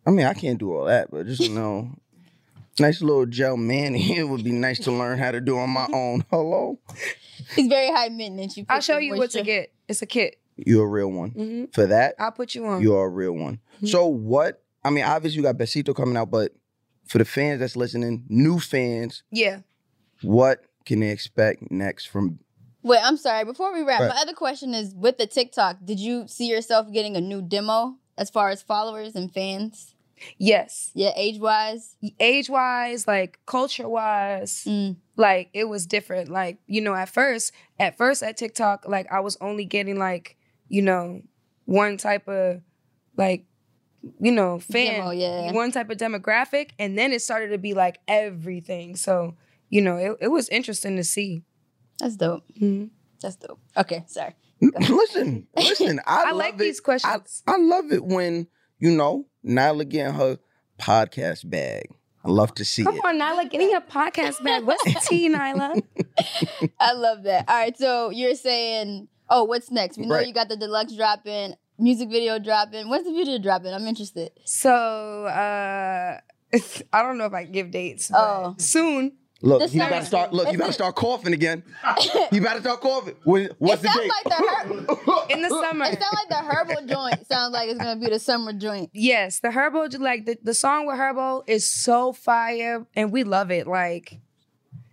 [0.07, 1.91] I mean, I can't do all that, but just you know,
[2.81, 3.95] nice little gel man.
[3.97, 6.25] It would be nice to learn how to do on my own.
[6.31, 6.79] Hello,
[7.55, 8.57] He's very high maintenance.
[8.57, 9.73] You I'll show the you what to moisture- get.
[9.89, 10.39] It's a kit.
[10.57, 11.31] you're a real one.
[11.31, 12.83] hmm For that, I'll put you on.
[12.83, 13.61] you are a real one.
[13.85, 14.63] So what?
[14.85, 16.53] I mean, obviously you got Besito coming out, but
[17.07, 19.61] for the fans that's listening, new fans, yeah.
[20.23, 22.39] what can they expect next from?
[22.83, 23.45] Wait, I'm sorry.
[23.45, 24.09] Before we wrap, Right.
[24.15, 27.97] my other question is with the TikTok, did you see yourself getting a new demo
[28.19, 29.95] as far as followers and fans?
[30.39, 30.91] Yes.
[30.95, 31.97] Yeah, age wise.
[32.21, 34.97] Age wise, like culture wise, Mm.
[35.17, 36.29] like it was different.
[36.31, 40.37] Like, you know, at first, at first at TikTok, like I was only getting like,
[40.69, 41.23] you know,
[41.65, 42.61] one type of
[43.17, 43.45] like,
[44.21, 45.53] you know, fan, Demo, yeah.
[45.53, 46.71] one type of demographic.
[46.79, 48.97] And then it started to be like everything.
[48.97, 49.37] So,
[49.69, 51.43] you know, it, it was interesting to see.
[52.01, 52.43] That's dope.
[52.61, 52.91] Mhm.
[53.21, 53.61] That's dope.
[53.77, 54.35] Okay, sorry.
[54.89, 56.01] listen, listen.
[56.07, 56.59] I, I love like it.
[56.59, 57.43] these questions.
[57.47, 58.49] I, I love it when
[58.83, 60.39] you know Nyla getting her
[60.79, 61.87] podcast bag.
[62.25, 63.03] I love to see Come it.
[63.03, 64.65] Come on, Nyla, getting your podcast bag.
[64.65, 65.81] What's the tea, Nyla?
[66.79, 67.49] I love that.
[67.49, 69.99] All right, so you're saying, oh, what's next?
[69.99, 70.27] We know Right.
[70.27, 72.89] you got the deluxe dropping, music video dropping.
[72.89, 73.73] When's the video dropping?
[73.73, 74.31] I'm interested.
[74.45, 74.73] So
[75.27, 76.19] uh
[76.93, 78.09] I don't know if I can give dates.
[78.11, 78.55] but Oh.
[78.59, 79.13] soon.
[79.43, 80.33] Look, This you better sounds- start.
[80.33, 81.63] Look, you better start coughing again.
[82.31, 83.15] You better start coughing.
[83.25, 84.09] When, what's it the sounds date?
[84.09, 85.31] like the herb.
[85.31, 85.85] In the summer.
[85.87, 87.27] It sounds like the Herbo joint.
[87.27, 88.91] Sounds like it's gonna be the summer joint.
[88.93, 93.51] Yes, the Herbo like the, the song with herbal is so fire and we love
[93.51, 93.67] it.
[93.67, 94.21] Like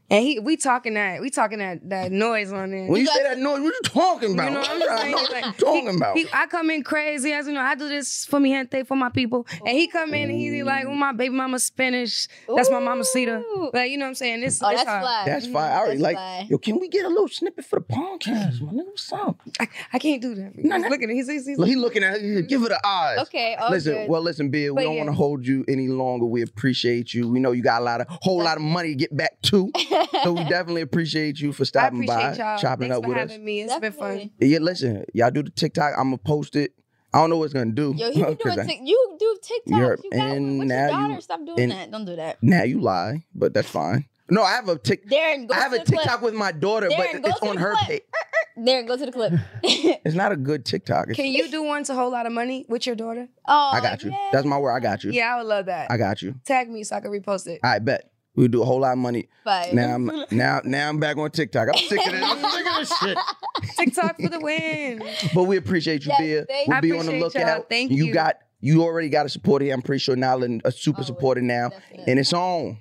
[0.10, 2.86] and he we talking that we talking that that noise on there.
[2.88, 4.46] When you say that noise, what you talking about?
[4.46, 5.14] You know what I'm saying?
[5.14, 6.18] what Like, you talking about.
[6.18, 8.96] He, I come in crazy, as you know, I do this for me gente, for
[8.96, 9.46] my people.
[9.66, 12.28] And he come in and he's like, "Oh, my baby mama Spanish.
[12.56, 13.38] That's my mama Cita.
[13.40, 13.72] Ooh.
[13.74, 14.44] Like, you know what I'm saying?
[14.44, 15.02] It's, Oh, it's that's hard.
[15.04, 15.24] fly.
[15.26, 15.72] That's fine.
[15.72, 16.16] I already That's like.
[16.16, 16.48] fly.
[16.50, 18.86] Yo, can we get a little snippet for the podcast, my nigga?
[18.88, 19.40] What's up?
[19.60, 20.58] I, I can't do that.
[20.58, 20.88] No, no.
[20.90, 21.16] Look at him.
[21.16, 22.20] He's, he's, he's he looking at.
[22.22, 23.20] He, give her the eyes.
[23.20, 24.10] Okay, all listen, good.
[24.10, 24.76] well, listen, Bill.
[24.76, 25.04] We don't yeah.
[25.04, 26.26] want to hold you any longer.
[26.26, 27.30] We appreciate you.
[27.30, 29.72] We know you got a lot of whole lot of money to get back to,
[30.24, 32.58] so we definitely appreciate you for I stopping appreciate by, y'all.
[32.60, 33.46] chopping Thanks up for with having us.
[33.46, 33.62] me.
[33.62, 34.32] It's been fun.
[34.40, 35.94] Yeah, listen, y'all do the TikTok.
[35.98, 36.74] I'm gonna post it.
[37.14, 37.94] I don't know what it's gonna do.
[37.98, 39.78] Yo, he be 'cause doing I- you do TikTok.
[39.80, 41.22] You're- You got and with now your you- daughter.
[41.22, 41.92] Stop doing that.
[41.92, 42.38] Don't do that.
[42.44, 44.06] now you lie, but that's fine.
[44.32, 45.10] No, I have a tick.
[45.10, 46.02] Darren, go I have to a the clip.
[46.02, 47.88] TikTok with my daughter, Darren, but it's on her clip.
[47.88, 48.02] page.
[48.60, 49.34] Darren, go to the clip.
[49.64, 51.06] It's not a good TikTok.
[51.10, 53.28] It's- Can you do one to a whole lot of money with your daughter?
[53.48, 54.12] oh, I got you.
[54.12, 54.30] yeah.
[54.32, 54.74] That's my word.
[54.74, 55.12] I got you.
[55.12, 55.90] Yeah, I would love that.
[55.90, 56.36] I got you.
[56.46, 57.60] Tag me so I can repost it.
[57.64, 58.12] I bet.
[58.40, 59.28] We do a whole lot of money.
[59.44, 59.74] Fire.
[59.74, 61.68] Now I'm now now I'm back on TikTok.
[61.68, 62.24] I'm sick of this.
[62.24, 63.18] I'm sick of this shit.
[63.78, 65.04] TikTok for the win.
[65.36, 66.46] But we appreciate you, Yes, Bia.
[66.46, 67.68] thank We'll be on the lookout.
[67.68, 68.14] Thank you you.
[68.14, 69.74] got you already got a supporter here.
[69.74, 71.70] I'm pretty sure Nyla a uh, super oh, Always, supporter now.
[71.70, 72.06] definitely.
[72.08, 72.78] And it's on.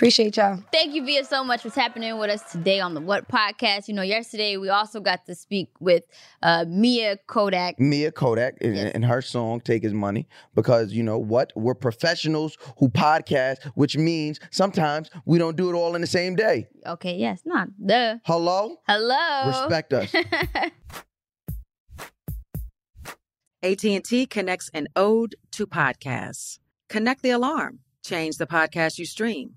[0.00, 0.06] Yep.
[0.06, 0.58] Appreciate y'all.
[0.72, 3.86] Thank you, Bia, so much for tapping in with us today on the What Podcast.
[3.86, 6.04] You know, yesterday we also got to speak with
[6.42, 7.78] uh, Mia Kodak.
[7.78, 8.92] Mia Kodak and, Yes.
[8.94, 11.52] and her song "Take His Money" because you know what?
[11.54, 16.34] We're professionals who podcast, which means sometimes we don't do it all in the same
[16.34, 16.66] day.
[16.86, 18.20] Okay, yes, not the.
[18.24, 19.48] Hello, Hello.
[19.48, 20.14] respect us.
[23.62, 26.58] AT&T connects an ode to podcasts.
[26.88, 27.80] Connect the alarm.
[28.02, 29.56] Change the podcast you stream.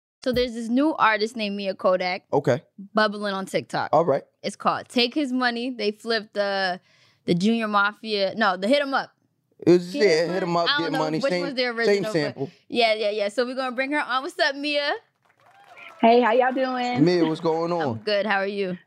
[0.23, 2.61] So there's this new artist named Mia Kodak Okay.
[2.93, 3.89] bubbling on TikTok.
[3.91, 4.23] All right.
[4.43, 5.71] It's called Take His Money.
[5.71, 6.79] They flipped the
[7.25, 8.33] the Junior Mafia.
[8.35, 9.11] No, the Hit 'em Up.
[9.59, 10.67] It was Get yeah, him hit him money?
[10.69, 11.19] up, I don't get know money.
[11.19, 12.49] which same, one's the original, but- sample.
[12.67, 13.27] Yeah, yeah, yeah.
[13.29, 14.23] So we're gonna bring her on.
[14.23, 14.91] What's up, Mia?
[16.01, 17.03] Hey, how y'all doing?
[17.05, 17.97] Mia, what's going I'm on?
[17.99, 18.25] good.
[18.25, 18.77] How are you?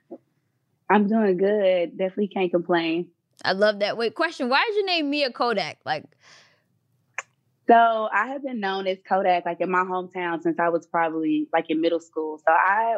[0.90, 1.96] I'm doing good.
[1.96, 3.08] Definitely can't complain.
[3.44, 3.96] I love that.
[3.96, 4.48] Wait, question.
[4.48, 5.78] Why is your name Mia Kodak?
[5.84, 6.04] Like,
[7.66, 11.48] So I have been known as Kodak like in my hometown since I was probably
[11.52, 12.38] like in middle school.
[12.38, 12.96] So I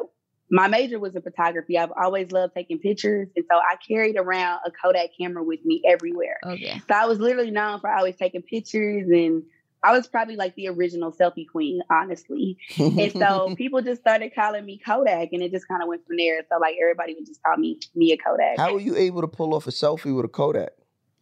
[0.51, 1.79] my major was in photography.
[1.79, 3.29] I've always loved taking pictures.
[3.35, 6.39] And so I carried around a Kodak camera with me everywhere.
[6.45, 6.81] Oh, okay.
[6.89, 9.43] So I was literally known for always taking pictures and
[9.83, 12.59] I was probably like the original selfie queen, honestly.
[12.79, 16.17] And so people just started calling me Kodak and it just kind of went from
[16.17, 16.43] there.
[16.51, 18.59] So like everybody would just call me Mia Kodak.
[18.59, 20.73] How were you able to pull off a selfie with a Kodak?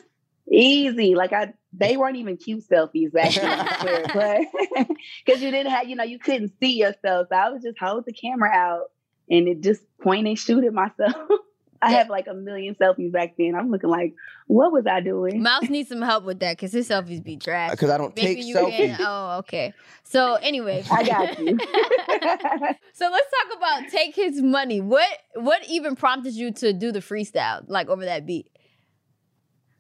[0.51, 1.15] Easy.
[1.15, 4.05] Like I they weren't even cute selfies back then, swear.
[4.13, 4.87] But
[5.25, 7.27] because you didn't have, you know, you couldn't see yourself.
[7.31, 8.91] So I was just hold the camera out
[9.29, 11.15] and it just point and shoot at myself.
[11.81, 11.97] I Yeah.
[11.99, 13.53] have like a million selfies back then.
[13.55, 14.13] I'm looking like,
[14.47, 15.43] what was I doing?
[15.43, 17.71] Mouse needs some help with that because his selfies be trash.
[17.71, 18.77] Uh, because I don't Maybe take you selfies.
[18.97, 18.97] can.
[19.01, 19.73] Oh, okay.
[20.03, 21.57] So anyway, I got you.
[22.93, 24.79] so let's talk about take his money.
[24.81, 28.47] What what even prompted you to do the freestyle like over that beat?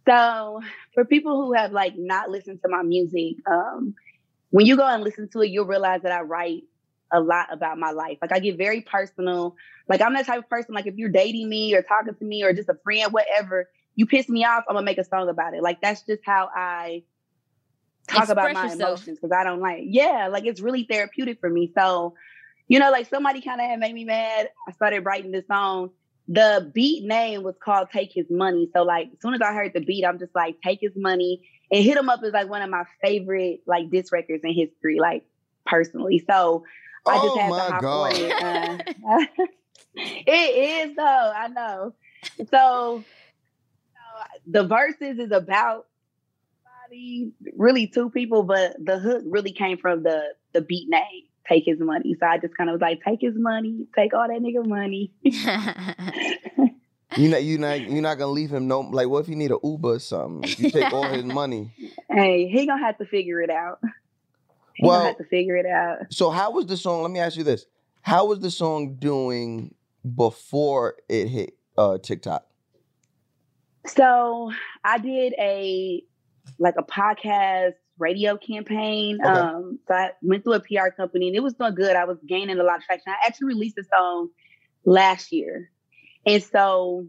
[0.07, 0.61] So
[0.93, 3.95] for people who have like not listened to my music, um,
[4.51, 6.63] when you go and listen to it, you'll realize that I write
[7.11, 8.17] a lot about my life.
[8.21, 9.55] Like I get very personal.
[9.87, 10.73] Like I'm that type of person.
[10.75, 14.05] Like if you're dating me or talking to me or just a friend, whatever, you
[14.05, 15.63] piss me off, I'm gonna make a song about it.
[15.63, 17.03] Like that's just how I
[18.07, 18.79] talk about my yourself.
[18.79, 19.83] emotions because I don't like.
[19.85, 21.71] Yeah, like it's really therapeutic for me.
[21.77, 22.15] So,
[22.67, 24.49] you know, like somebody kind of had made me mad.
[24.67, 25.91] I started writing this song.
[26.27, 29.73] The beat name was called "Take His Money." So, like, as soon as I heard
[29.73, 32.61] the beat, I'm just like, "Take His Money." And Hit Him Up" is like one
[32.61, 35.23] of my favorite like disc records in history, like
[35.65, 36.23] personally.
[36.27, 36.63] So,
[37.07, 38.13] I just Oh had to hop God.
[38.13, 38.41] on it.
[39.09, 39.25] Uh,
[39.95, 41.03] it is though,
[41.35, 41.93] I know.
[42.49, 43.03] So
[43.95, 45.85] uh, the verses is about
[46.63, 51.63] somebody, really two people, but the hook really came from the the beat name, take
[51.65, 52.15] his money.
[52.19, 55.11] So I just kind of was like, take his money, take all that nigga money.
[57.17, 59.51] You not you not you not gonna leave him no like what if he need
[59.51, 60.43] a Uber or something?
[60.51, 61.71] If you take all his money.
[62.09, 63.79] hey, he gonna have to figure it out.
[64.73, 65.99] He Well- gonna have to figure it out.
[66.11, 67.03] So how was the song?
[67.03, 67.67] Let me ask you this:
[68.01, 69.75] How was the song doing
[70.15, 72.45] before it hit uh, TikTok?
[73.87, 74.51] So
[74.83, 76.03] I did a
[76.59, 79.19] like a podcast radio campaign.
[79.23, 79.29] Okay.
[79.29, 81.95] Um, so I went through a PR company and it was doing good.
[81.95, 83.11] I was gaining a lot of traction.
[83.11, 84.29] I actually released a song
[84.85, 85.71] last year,
[86.25, 87.07] and so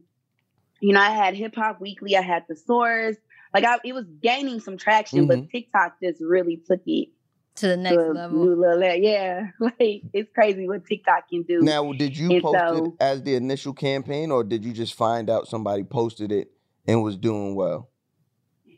[0.80, 2.16] you know I had Hip Hop Weekly.
[2.16, 3.16] I had the Source.
[3.54, 7.08] Like I, it was gaining some traction, but TikTok just really took it
[7.56, 8.44] to the next to level.
[8.44, 8.94] new level.
[8.96, 11.60] Yeah, like it's crazy what TikTok can do.
[11.62, 15.30] Now, did you And post it as the initial campaign, or did you just find
[15.30, 16.50] out somebody posted it
[16.86, 17.90] and was doing well?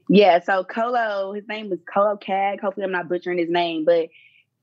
[0.09, 2.61] Yeah, so Colo, his name was Colo Cag.
[2.61, 4.09] Hopefully, I'm not butchering his name, but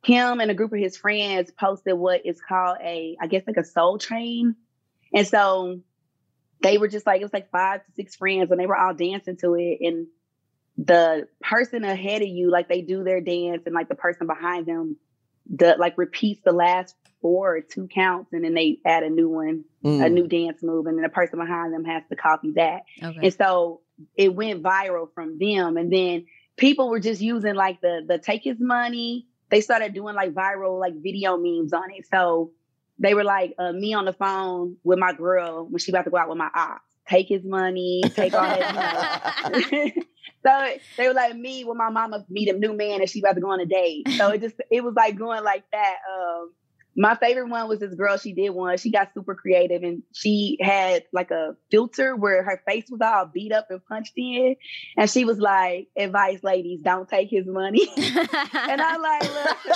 [0.04, 3.58] him and a group of his friends posted what is called a, I guess, like
[3.58, 4.56] a soul train.
[5.14, 5.80] And so
[6.62, 8.94] they were just like, it was like five to six friends, and they were all
[8.94, 9.80] dancing to it.
[9.82, 10.08] And
[10.78, 14.66] the person ahead of you, like they do their dance, and like the person behind
[14.66, 14.98] them,
[15.54, 19.30] the like repeats the last four or two counts, and then they add a new
[19.30, 20.12] one, a Mm.
[20.12, 22.82] new dance move, and then the person behind them has to copy that.
[23.02, 23.20] Okay.
[23.24, 23.82] And so
[24.16, 25.78] it went viral from them.
[25.78, 26.26] And then
[26.58, 29.28] people were just using like the the take his money.
[29.50, 32.06] They started doing like viral like video memes on it.
[32.12, 32.52] So
[33.00, 36.12] they were like uh, me on the phone with my girl when she about to
[36.12, 36.82] go out with my ops.
[37.08, 38.74] Take his money, take all his
[39.74, 39.94] money.
[40.46, 43.36] so they were like me when my mama meet a new man and she about
[43.36, 44.08] to go on a date.
[44.18, 45.98] So it just it was like going like that.
[46.12, 46.52] Um
[46.96, 48.18] my favorite one was this girl.
[48.18, 48.78] She did one.
[48.78, 53.26] She got super creative and she had like a filter where her face was all
[53.26, 54.56] beat up and punched in.
[54.98, 57.88] And she was like, advice, ladies, don't take his money.
[57.98, 59.58] and I'm like, look,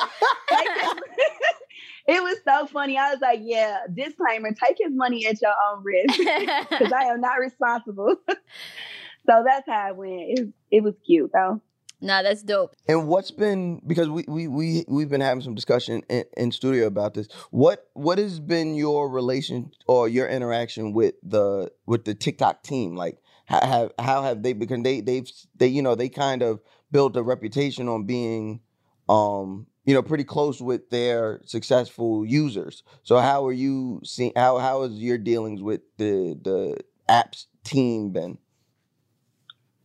[2.08, 2.98] it was so funny.
[2.98, 7.20] I was like, yeah, disclaimer, take his money at your own risk because I am
[7.20, 8.16] not responsible.
[8.30, 10.40] so that's how it went.
[10.40, 11.62] It, it was cute though.
[12.02, 12.76] Nah, that's dope.
[12.88, 16.88] And what's been because we we we we've been having some discussion in, in studio
[16.88, 17.28] about this.
[17.52, 22.96] What what has been your relation or your interaction with the with the TikTok team?
[22.96, 26.62] Like how have how have they because they they've they you know they kind of
[26.90, 28.62] built a reputation on being
[29.10, 32.84] um you know pretty close with their successful users.
[33.04, 36.78] So how are you seeing how how is your dealings with the the
[37.10, 38.38] apps team been?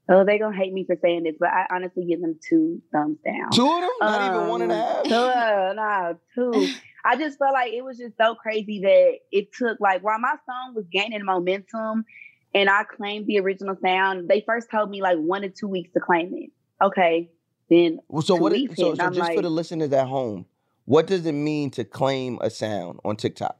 [0.08, 3.18] Oh, they gonna hate me for saying this, but I honestly give them two thumbs
[3.24, 3.50] down.
[3.52, 3.90] Two of them?
[4.00, 4.98] Not even one and a half.
[4.98, 5.08] Um.
[5.08, 6.68] Two, uh, nah, two.
[7.06, 10.34] I just felt like it was just so crazy that it took like while my
[10.46, 12.04] song was gaining momentum
[12.54, 15.90] and I claimed the original sound, they first told me like one to two weeks
[15.94, 16.50] to claim it.
[16.82, 17.30] Okay.
[17.68, 18.52] Then Well, so two what?
[18.52, 20.46] Is, so so just for the listeners at home,
[20.84, 23.58] what does it mean to claim a sound on TikTok?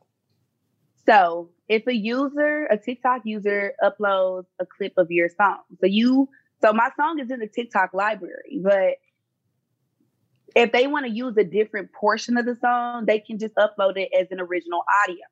[1.07, 6.29] So if a user, a TikTok user uploads a clip of your song, so you,
[6.63, 8.97] so my song is in the TikTok library, but
[10.55, 13.97] if they want to use a different portion of the song, they can just upload
[13.97, 15.25] it as an original audio.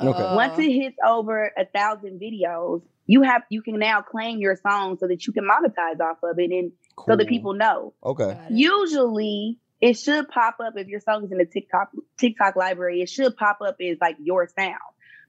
[0.00, 0.22] Okay.
[0.22, 0.36] Oh.
[0.36, 4.96] Once it hits over a thousand videos, you have you can now claim your song
[5.00, 6.72] so that you can monetize off of it, and
[7.06, 7.94] so that people know.
[8.04, 8.38] Okay.
[8.50, 13.00] Usually, it should pop up if your song is in the TikTok TikTok library.
[13.00, 14.76] It should pop up as like your sound.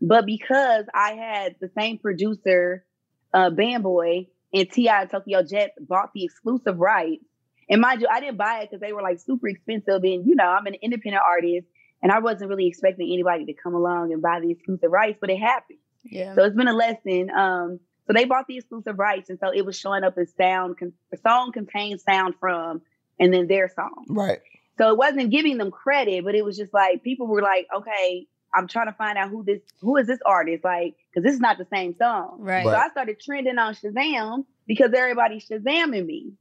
[0.02, 2.86] But because I had the same producer,
[3.34, 7.24] uh, Band Boy and Ti Tokyo Jets bought the exclusive rights,
[7.70, 10.36] and mind you, I didn't buy it because they were like super expensive, and you
[10.36, 11.68] know I'm an independent artist,
[12.02, 15.30] and I wasn't really expecting anybody to come along and buy the exclusive rights, but
[15.30, 15.80] it happened.
[16.04, 16.34] Yeah.
[16.34, 17.30] So it's been a lesson.
[17.30, 20.80] Um, so they bought the exclusive rights, and so it was showing up as sound.
[20.80, 22.82] Con- the song contains sound from,
[23.20, 24.06] and then their song.
[24.08, 24.40] Right.
[24.80, 28.28] So it wasn't giving them credit, but it was just like people were like, okay,
[28.54, 31.40] I'm trying to find out who this, who is this artist, like, because this is
[31.40, 32.38] not the same song.
[32.40, 32.64] Right.
[32.64, 36.34] So I started trending on Shazam because everybody's Shazamming me.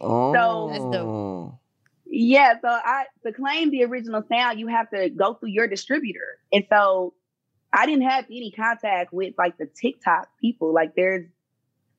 [0.00, 0.68] Oh.
[0.68, 1.58] That's dope.
[2.14, 6.38] Yeah, so I to claim the original sound, you have to go through your distributor.
[6.52, 7.14] And so
[7.72, 10.74] I didn't have any contact with like the TikTok people.
[10.74, 11.24] Like there's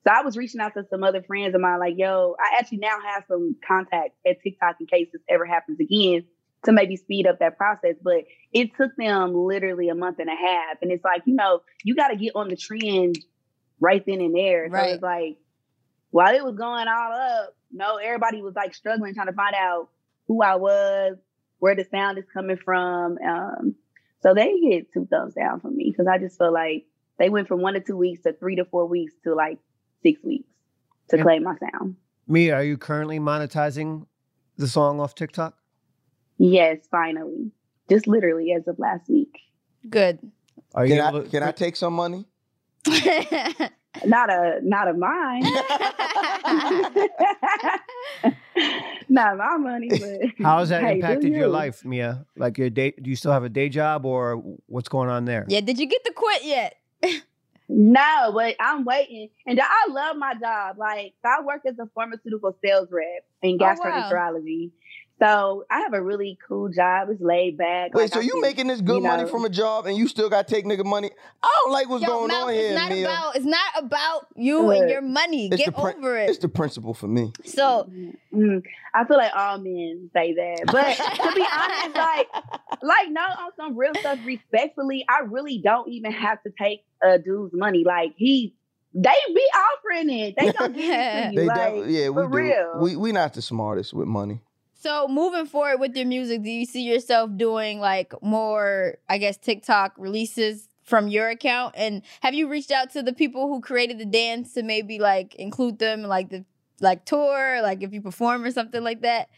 [0.05, 2.79] so I was reaching out to some other friends of mine, like, yo, I actually
[2.79, 6.25] now have some contacts at TikTok in case this ever happens again
[6.65, 7.95] to maybe speed up that process.
[8.01, 10.77] But it took them literally a month and a half.
[10.81, 13.17] And it's like, you know, you gotta get on the trend
[13.79, 14.67] right then and there.
[14.67, 14.93] So Right.
[14.93, 15.37] it's like
[16.11, 19.89] while it was going all up, no, everybody was like struggling trying to find out
[20.27, 21.17] who I was,
[21.59, 23.17] where the sound is coming from.
[23.27, 23.75] Um,
[24.21, 26.85] so they get two thumbs down from me because I just feel like
[27.19, 29.57] they went from one to two weeks to three to four weeks to like
[30.01, 30.47] six weeks
[31.09, 31.23] to Yeah.
[31.23, 31.95] claim my sound.
[32.27, 34.05] Me, are you currently monetizing
[34.57, 35.57] the song off TikTok?
[36.37, 37.51] Yes, finally.
[37.89, 39.37] Just literally as of last week.
[39.89, 40.19] Good.
[40.75, 42.25] Are you Can able I to- can I take some money?
[44.05, 45.43] Not a not of mine.
[49.09, 52.25] not my money, but How has that hey, do impacted your life, Mia?
[52.35, 52.93] Like your day?
[52.99, 55.45] Do you still have a day job, or what's going on there?
[55.47, 55.61] yeah.
[55.61, 56.75] Did you get to quit yet?
[57.69, 59.29] No, but I'm waiting.
[59.47, 60.77] And I love my job.
[60.77, 64.09] Like I work as a pharmaceutical sales rep in Oh, wow.
[65.23, 65.29] Gastroenterology.
[65.59, 67.09] So I have a really cool job.
[67.09, 67.93] It's laid back.
[67.93, 69.95] Wait, Like, so I you can, making this good you money from a job and
[69.97, 71.11] you still got to take nigga money?
[71.41, 73.05] I don't like what's Yo, going Mouth, on here, it's not Mia.
[73.05, 73.35] about.
[73.35, 75.49] It's not about you and your money.
[75.49, 76.29] Get the prin- over it.
[76.29, 77.31] It's the principle for me.
[77.45, 77.89] So
[78.33, 78.63] Mm,
[78.95, 80.63] I feel like all men say that.
[80.65, 82.27] But to be honest, like,
[82.81, 87.19] like no, on some real stuff, respectfully, I really don't even have to take a
[87.19, 87.83] dude's money.
[87.85, 88.55] Like he,
[88.95, 90.35] they be offering it.
[90.35, 91.39] They don't give it to you.
[91.41, 92.35] They like, definitely, yeah, we for do.
[92.37, 92.79] real.
[92.81, 94.41] We we not the smartest with money.
[94.83, 99.37] So moving forward with your music, do you see yourself doing like more, I guess,
[99.37, 101.75] TikTok releases from your account?
[101.77, 105.35] And have you reached out to the people who created the dance to maybe like
[105.35, 106.43] include them in, like the
[106.81, 109.29] like tour, like if you perform or something like that?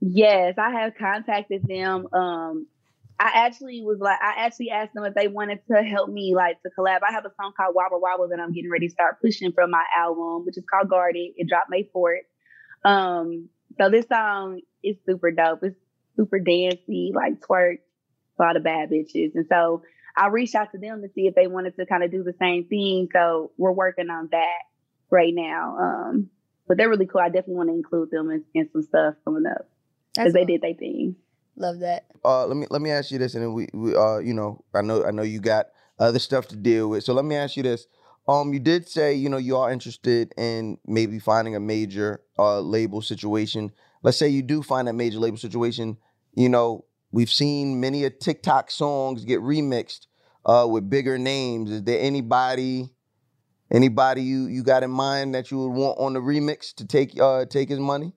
[0.00, 2.06] Yes, I have contacted them.
[2.12, 2.66] Um,
[3.18, 6.60] I actually was like, I actually asked them if they wanted to help me, like
[6.60, 6.98] to collab.
[7.08, 9.70] I have a song called Wobble Wobble that I'm getting ready to start pushing from
[9.70, 11.30] my album, which is called Guarded.
[11.38, 12.18] It dropped May 4th.
[12.84, 13.48] Um,
[13.80, 15.60] so this song is super dope.
[15.62, 15.76] It's
[16.16, 17.78] super dancey, like twerk
[18.36, 19.34] for all the bad bitches.
[19.34, 19.82] And so
[20.16, 22.34] I reached out to them to see if they wanted to kind of do the
[22.40, 23.08] same thing.
[23.12, 24.62] So we're working on that
[25.10, 25.76] right now.
[25.78, 26.30] Um,
[26.66, 27.20] but they're really cool.
[27.20, 29.68] I definitely want to include them in, in some stuff coming up
[30.14, 31.16] because they did their thing.
[31.56, 32.06] Love that.
[32.24, 34.64] Uh, let me let me ask you this, and then we, we uh, you know,
[34.74, 35.66] I know I know you got
[35.98, 37.02] other stuff to deal with.
[37.02, 37.86] So let me ask you this.
[38.28, 42.60] Um, you did say you know you are interested in maybe finding a major uh
[42.60, 43.72] label situation.
[44.02, 45.96] Let's say you do find that major label situation.
[46.34, 50.06] You know, we've seen many of TikTok songs get remixed
[50.44, 51.70] uh with bigger names.
[51.70, 52.90] Is there anybody
[53.72, 57.18] anybody you you got in mind that you would want on the remix to take
[57.18, 58.12] uh take his money?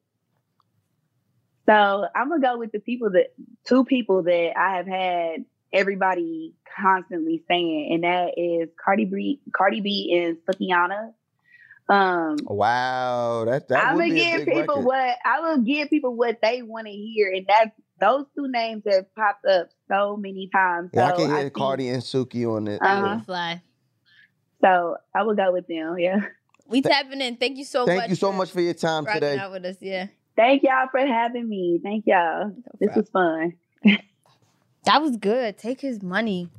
[1.68, 3.34] So I'm gonna go with the people that
[3.64, 9.82] two people that I have had everybody constantly saying, and that is Cardi B, Cardi
[9.82, 11.14] B and Sukihana.
[11.90, 14.86] Um, Wow, that that I'm gonna give people record.
[14.86, 18.84] what I will give people what they want to hear, and that's those two names
[18.90, 20.92] have popped up so many times.
[20.94, 22.82] Yeah, I so can hear think- Cardi and Suki on it.
[22.82, 23.20] Uh-huh.
[23.26, 23.62] Fly.
[24.62, 25.98] So I will go with them.
[26.00, 26.22] Yeah.
[26.68, 27.36] We tapping in.
[27.36, 28.10] Thank you so Thank much.
[28.12, 29.38] you so for much for your time today.
[29.38, 29.76] out with us.
[29.82, 30.08] Yeah.
[30.38, 31.80] Thank y'all for having me.
[31.84, 32.56] Thank y'all.
[32.80, 33.54] This was fun.
[34.86, 35.58] That was good.
[35.58, 36.50] Take his money.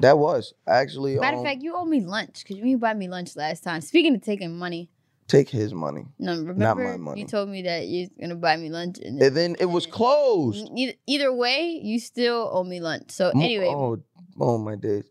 [0.00, 2.94] That was actually Matter of um, fact, you owe me lunch because you didn't buy
[2.94, 3.80] me lunch last time.
[3.80, 4.90] Speaking of taking money,
[5.28, 6.06] take his money.
[6.18, 7.20] no, remember my money.
[7.20, 10.68] you told me that you're gonna buy me lunch, and And then it was closed.
[10.76, 13.10] either, either way, you still owe me lunch.
[13.12, 14.02] So anyway, oh,
[14.40, 15.04] oh my days.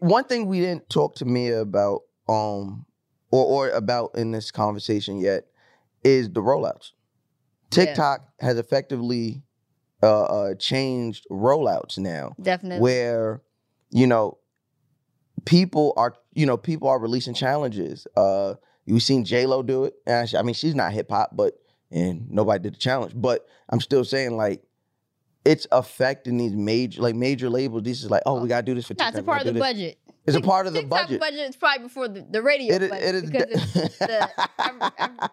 [0.00, 2.86] One thing we didn't talk to Mia about, um,
[3.30, 5.46] or or about in this conversation yet,
[6.04, 6.92] is the rollouts.
[7.72, 7.84] Yeah.
[7.84, 9.42] TikTok has effectively
[10.02, 12.80] uh, uh changed rollouts now, definitely.
[12.80, 13.42] where
[13.90, 14.38] you know
[15.44, 18.06] people are you know people are releasing challenges.
[18.16, 18.54] Uh,
[18.86, 19.94] we've seen J Lo do it.
[20.06, 21.54] And I mean, she's not hip hop, but
[21.90, 23.12] and nobody did the challenge.
[23.16, 24.62] But I'm still saying like.
[25.44, 27.84] It's affecting these major, like major labels.
[27.84, 29.96] This is like, oh, we gotta do this for That's a part of the budget.
[30.26, 31.20] It's a part of the TikTok budget.
[31.20, 34.92] budget is probably before the, the radio It budget it is because de- the, I'm-
[34.98, 35.30] I'm-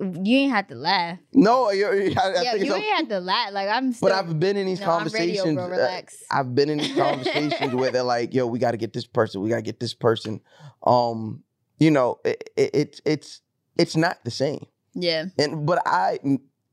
[0.00, 1.18] you ain't have to laugh.
[1.32, 3.52] No, you're, I, I yeah, think you ain't have to laugh.
[3.52, 4.08] Like I'm still.
[4.08, 5.54] But I've been in these No, I'm radio, conversations.
[5.54, 6.22] bro, uh, relax.
[6.30, 9.40] I've been in these conversations where they're like, "Yo, we got to get this person.
[9.40, 10.40] We got to get this person."
[10.84, 11.42] Um,
[11.78, 13.40] you know, it, it, it's it's
[13.76, 14.66] it's not the same.
[14.94, 15.26] yeah.
[15.38, 16.18] And but I,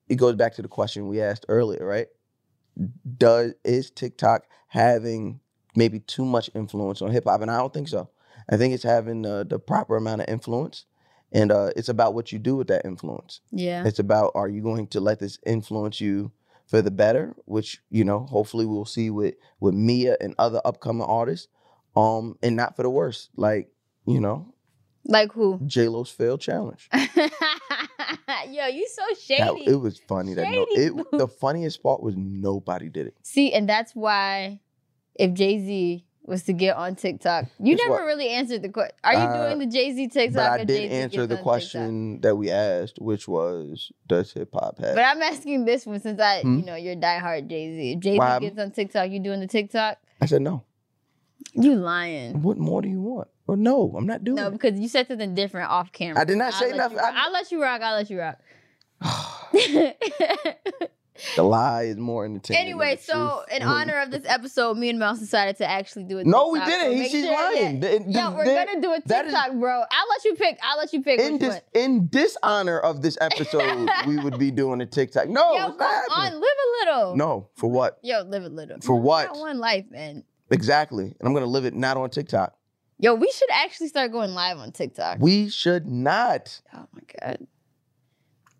[0.10, 2.08] it goes back to the question we asked earlier, right?
[3.18, 5.40] Does is TikTok having
[5.76, 7.42] maybe too much influence on hip hop?
[7.42, 8.10] And I don't think so.
[8.50, 10.86] I think it's having uh, the proper amount of influence,
[11.36, 13.42] and uh, it's about what you do with that influence.
[13.52, 13.86] Yeah.
[13.86, 16.32] It's about are you going to let this influence you
[16.66, 21.06] for the better, which you know hopefully we'll see with with Mia and other upcoming
[21.06, 21.48] artists,
[21.96, 23.70] um, and not for the worse, like
[24.08, 24.54] you know
[25.04, 25.60] Like who?
[25.66, 26.90] J Lo's failed challenge.
[28.50, 29.66] Yo, you so shady.
[29.66, 33.16] That, it was funny that no, Shady, it the funniest part was nobody did it.
[33.24, 34.62] See, and that's why
[35.16, 38.06] if Jay Z was to get on TikTok, you Guess never what?
[38.08, 38.96] really answered the question.
[39.04, 40.36] Are you Uh, doing the Jay Z TikTok?
[40.36, 43.92] But I or did Jay-Z answer gets the on question that we asked, which was
[44.08, 44.96] does hip hop have?
[44.96, 46.60] But I'm asking this one since I, Hmm?
[46.60, 47.92] you know, you're diehard Jay Z.
[47.94, 49.98] If Jay Z gets on TikTok, you doing the TikTok?
[50.22, 50.64] I said no.
[51.54, 52.42] You lying?
[52.42, 53.28] What more do you want?
[53.48, 54.52] Well, no, I'm not doing No, it.
[54.52, 56.20] because you said something different off camera.
[56.22, 56.98] I did not I'll say let nothing.
[56.98, 57.14] rock.
[57.14, 57.82] I- I'll let you rock.
[57.82, 58.40] I'll let you rock.
[61.36, 62.62] The lie is more entertaining.
[62.62, 63.62] Anyway, the so truth.
[63.62, 66.26] in honor of this episode, me and Mouse decided to actually do it.
[66.28, 67.00] No, we didn't.
[67.00, 67.80] Make she's sure lying.
[67.80, 69.80] that- Th- Yo, we're that- gonna do a that is- TikTok, bro.
[69.90, 70.60] I'll let you pick.
[70.62, 71.62] I'll let you pick in dis- one.
[71.74, 75.30] in dishonor of this episode, we would be doing a TikTok.
[75.30, 77.16] No, Yo, come not on, live a little.
[77.16, 77.98] No, for what?
[78.04, 78.78] Yo, live a little.
[78.82, 79.28] For You what?
[79.28, 80.24] got one life, man.
[80.52, 81.06] Exactly.
[81.06, 82.54] And I'm gonna live it not on TikTok.
[83.00, 85.18] Yo, we should actually start going live on TikTok.
[85.20, 86.62] We should not.
[86.74, 87.48] oh my god.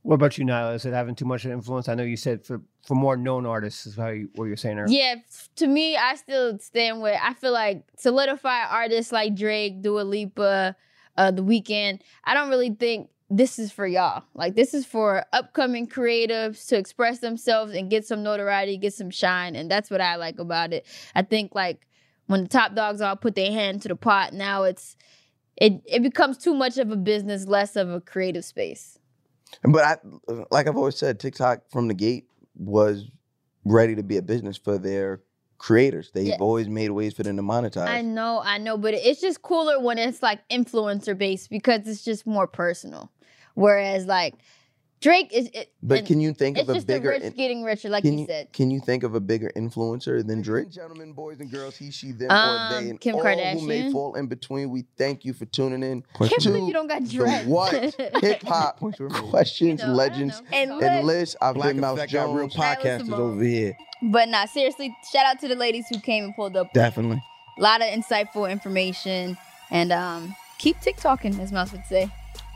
[0.06, 0.76] What about you, Nyla?
[0.76, 1.90] Is it having too much influence?
[1.90, 4.78] I know you said for for more known artists is how you, what you're saying
[4.78, 4.96] earlier.
[4.96, 5.16] Yeah,
[5.56, 7.20] to me, I still stand with.
[7.20, 10.76] I feel like solidified artists like Drake, Dua Lipa,
[11.18, 12.02] uh, The Weeknd.
[12.24, 14.24] I don't really think this is for y'all.
[14.36, 19.10] Like this is for upcoming creatives to express themselves and get some notoriety, get some
[19.10, 20.86] shine, and that's what I like about it.
[21.16, 21.88] I think like
[22.28, 24.98] when the top dogs all put their hand to the pot, now it's
[25.58, 29.00] it it becomes too much of a business, less of a creative space.
[29.64, 29.98] But I,
[30.52, 33.10] like I've always said, TikTok from the gate was
[33.64, 35.22] ready to be a business for their
[35.58, 36.12] creators.
[36.14, 36.38] They've Yeah.
[36.40, 37.88] always made ways for them to monetize.
[37.88, 42.04] I know, I know, but it's just cooler when it's like influencer based because it's
[42.04, 43.12] just more personal.
[43.56, 44.36] Whereas like
[45.06, 47.14] Drake is, it, but can you think of a just bigger?
[47.20, 48.52] the rich getting richer, like can you, you said.
[48.54, 50.72] Can you think of a bigger influencer than Drake?
[50.72, 53.92] Gentlemen, boys and girls, he, she, them, or Um, they, and Kim all who may
[53.92, 54.72] fall in between.
[54.72, 56.04] We thank you for tuning in.
[56.18, 57.46] Can't to believe you don't got the dressed.
[57.46, 57.72] what
[58.20, 58.80] hip hop
[59.30, 60.42] questions, You know, legends.
[60.52, 61.06] And and Liz.
[61.06, 61.38] Liz.
[61.40, 62.56] I've Black been Mouse Effect got real Jones.
[62.56, 63.78] Nyla Podcasters over here.
[64.02, 66.74] But nah, seriously, shout out to the ladies who came and pulled up.
[66.74, 67.22] Definitely.
[67.60, 69.38] A lot of insightful information.
[69.70, 72.10] And um, keep TikToking, as Mouse would say.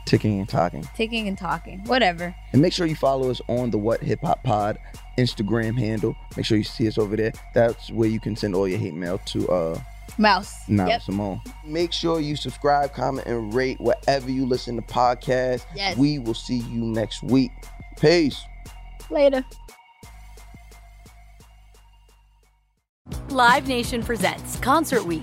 [0.06, 0.82] Ticking and talking.
[0.96, 1.80] Ticking and talking.
[1.84, 2.34] Whatever.
[2.52, 4.78] And make sure you follow us on the What Hip Hop Pod
[5.18, 6.16] Instagram handle.
[6.36, 7.32] Make sure you see us over there.
[7.54, 9.80] That's where you can send all your hate mail to uh
[10.18, 10.68] Mouse.
[10.68, 11.02] Nala Yep.
[11.02, 11.40] Simone.
[11.64, 15.64] Make sure you subscribe, comment, and rate wherever you listen to podcasts.
[15.74, 15.96] Yes.
[15.96, 17.52] We will see you next week.
[18.00, 18.42] Peace.
[19.08, 19.44] Later.
[23.30, 25.22] Live Nation presents Concert Week.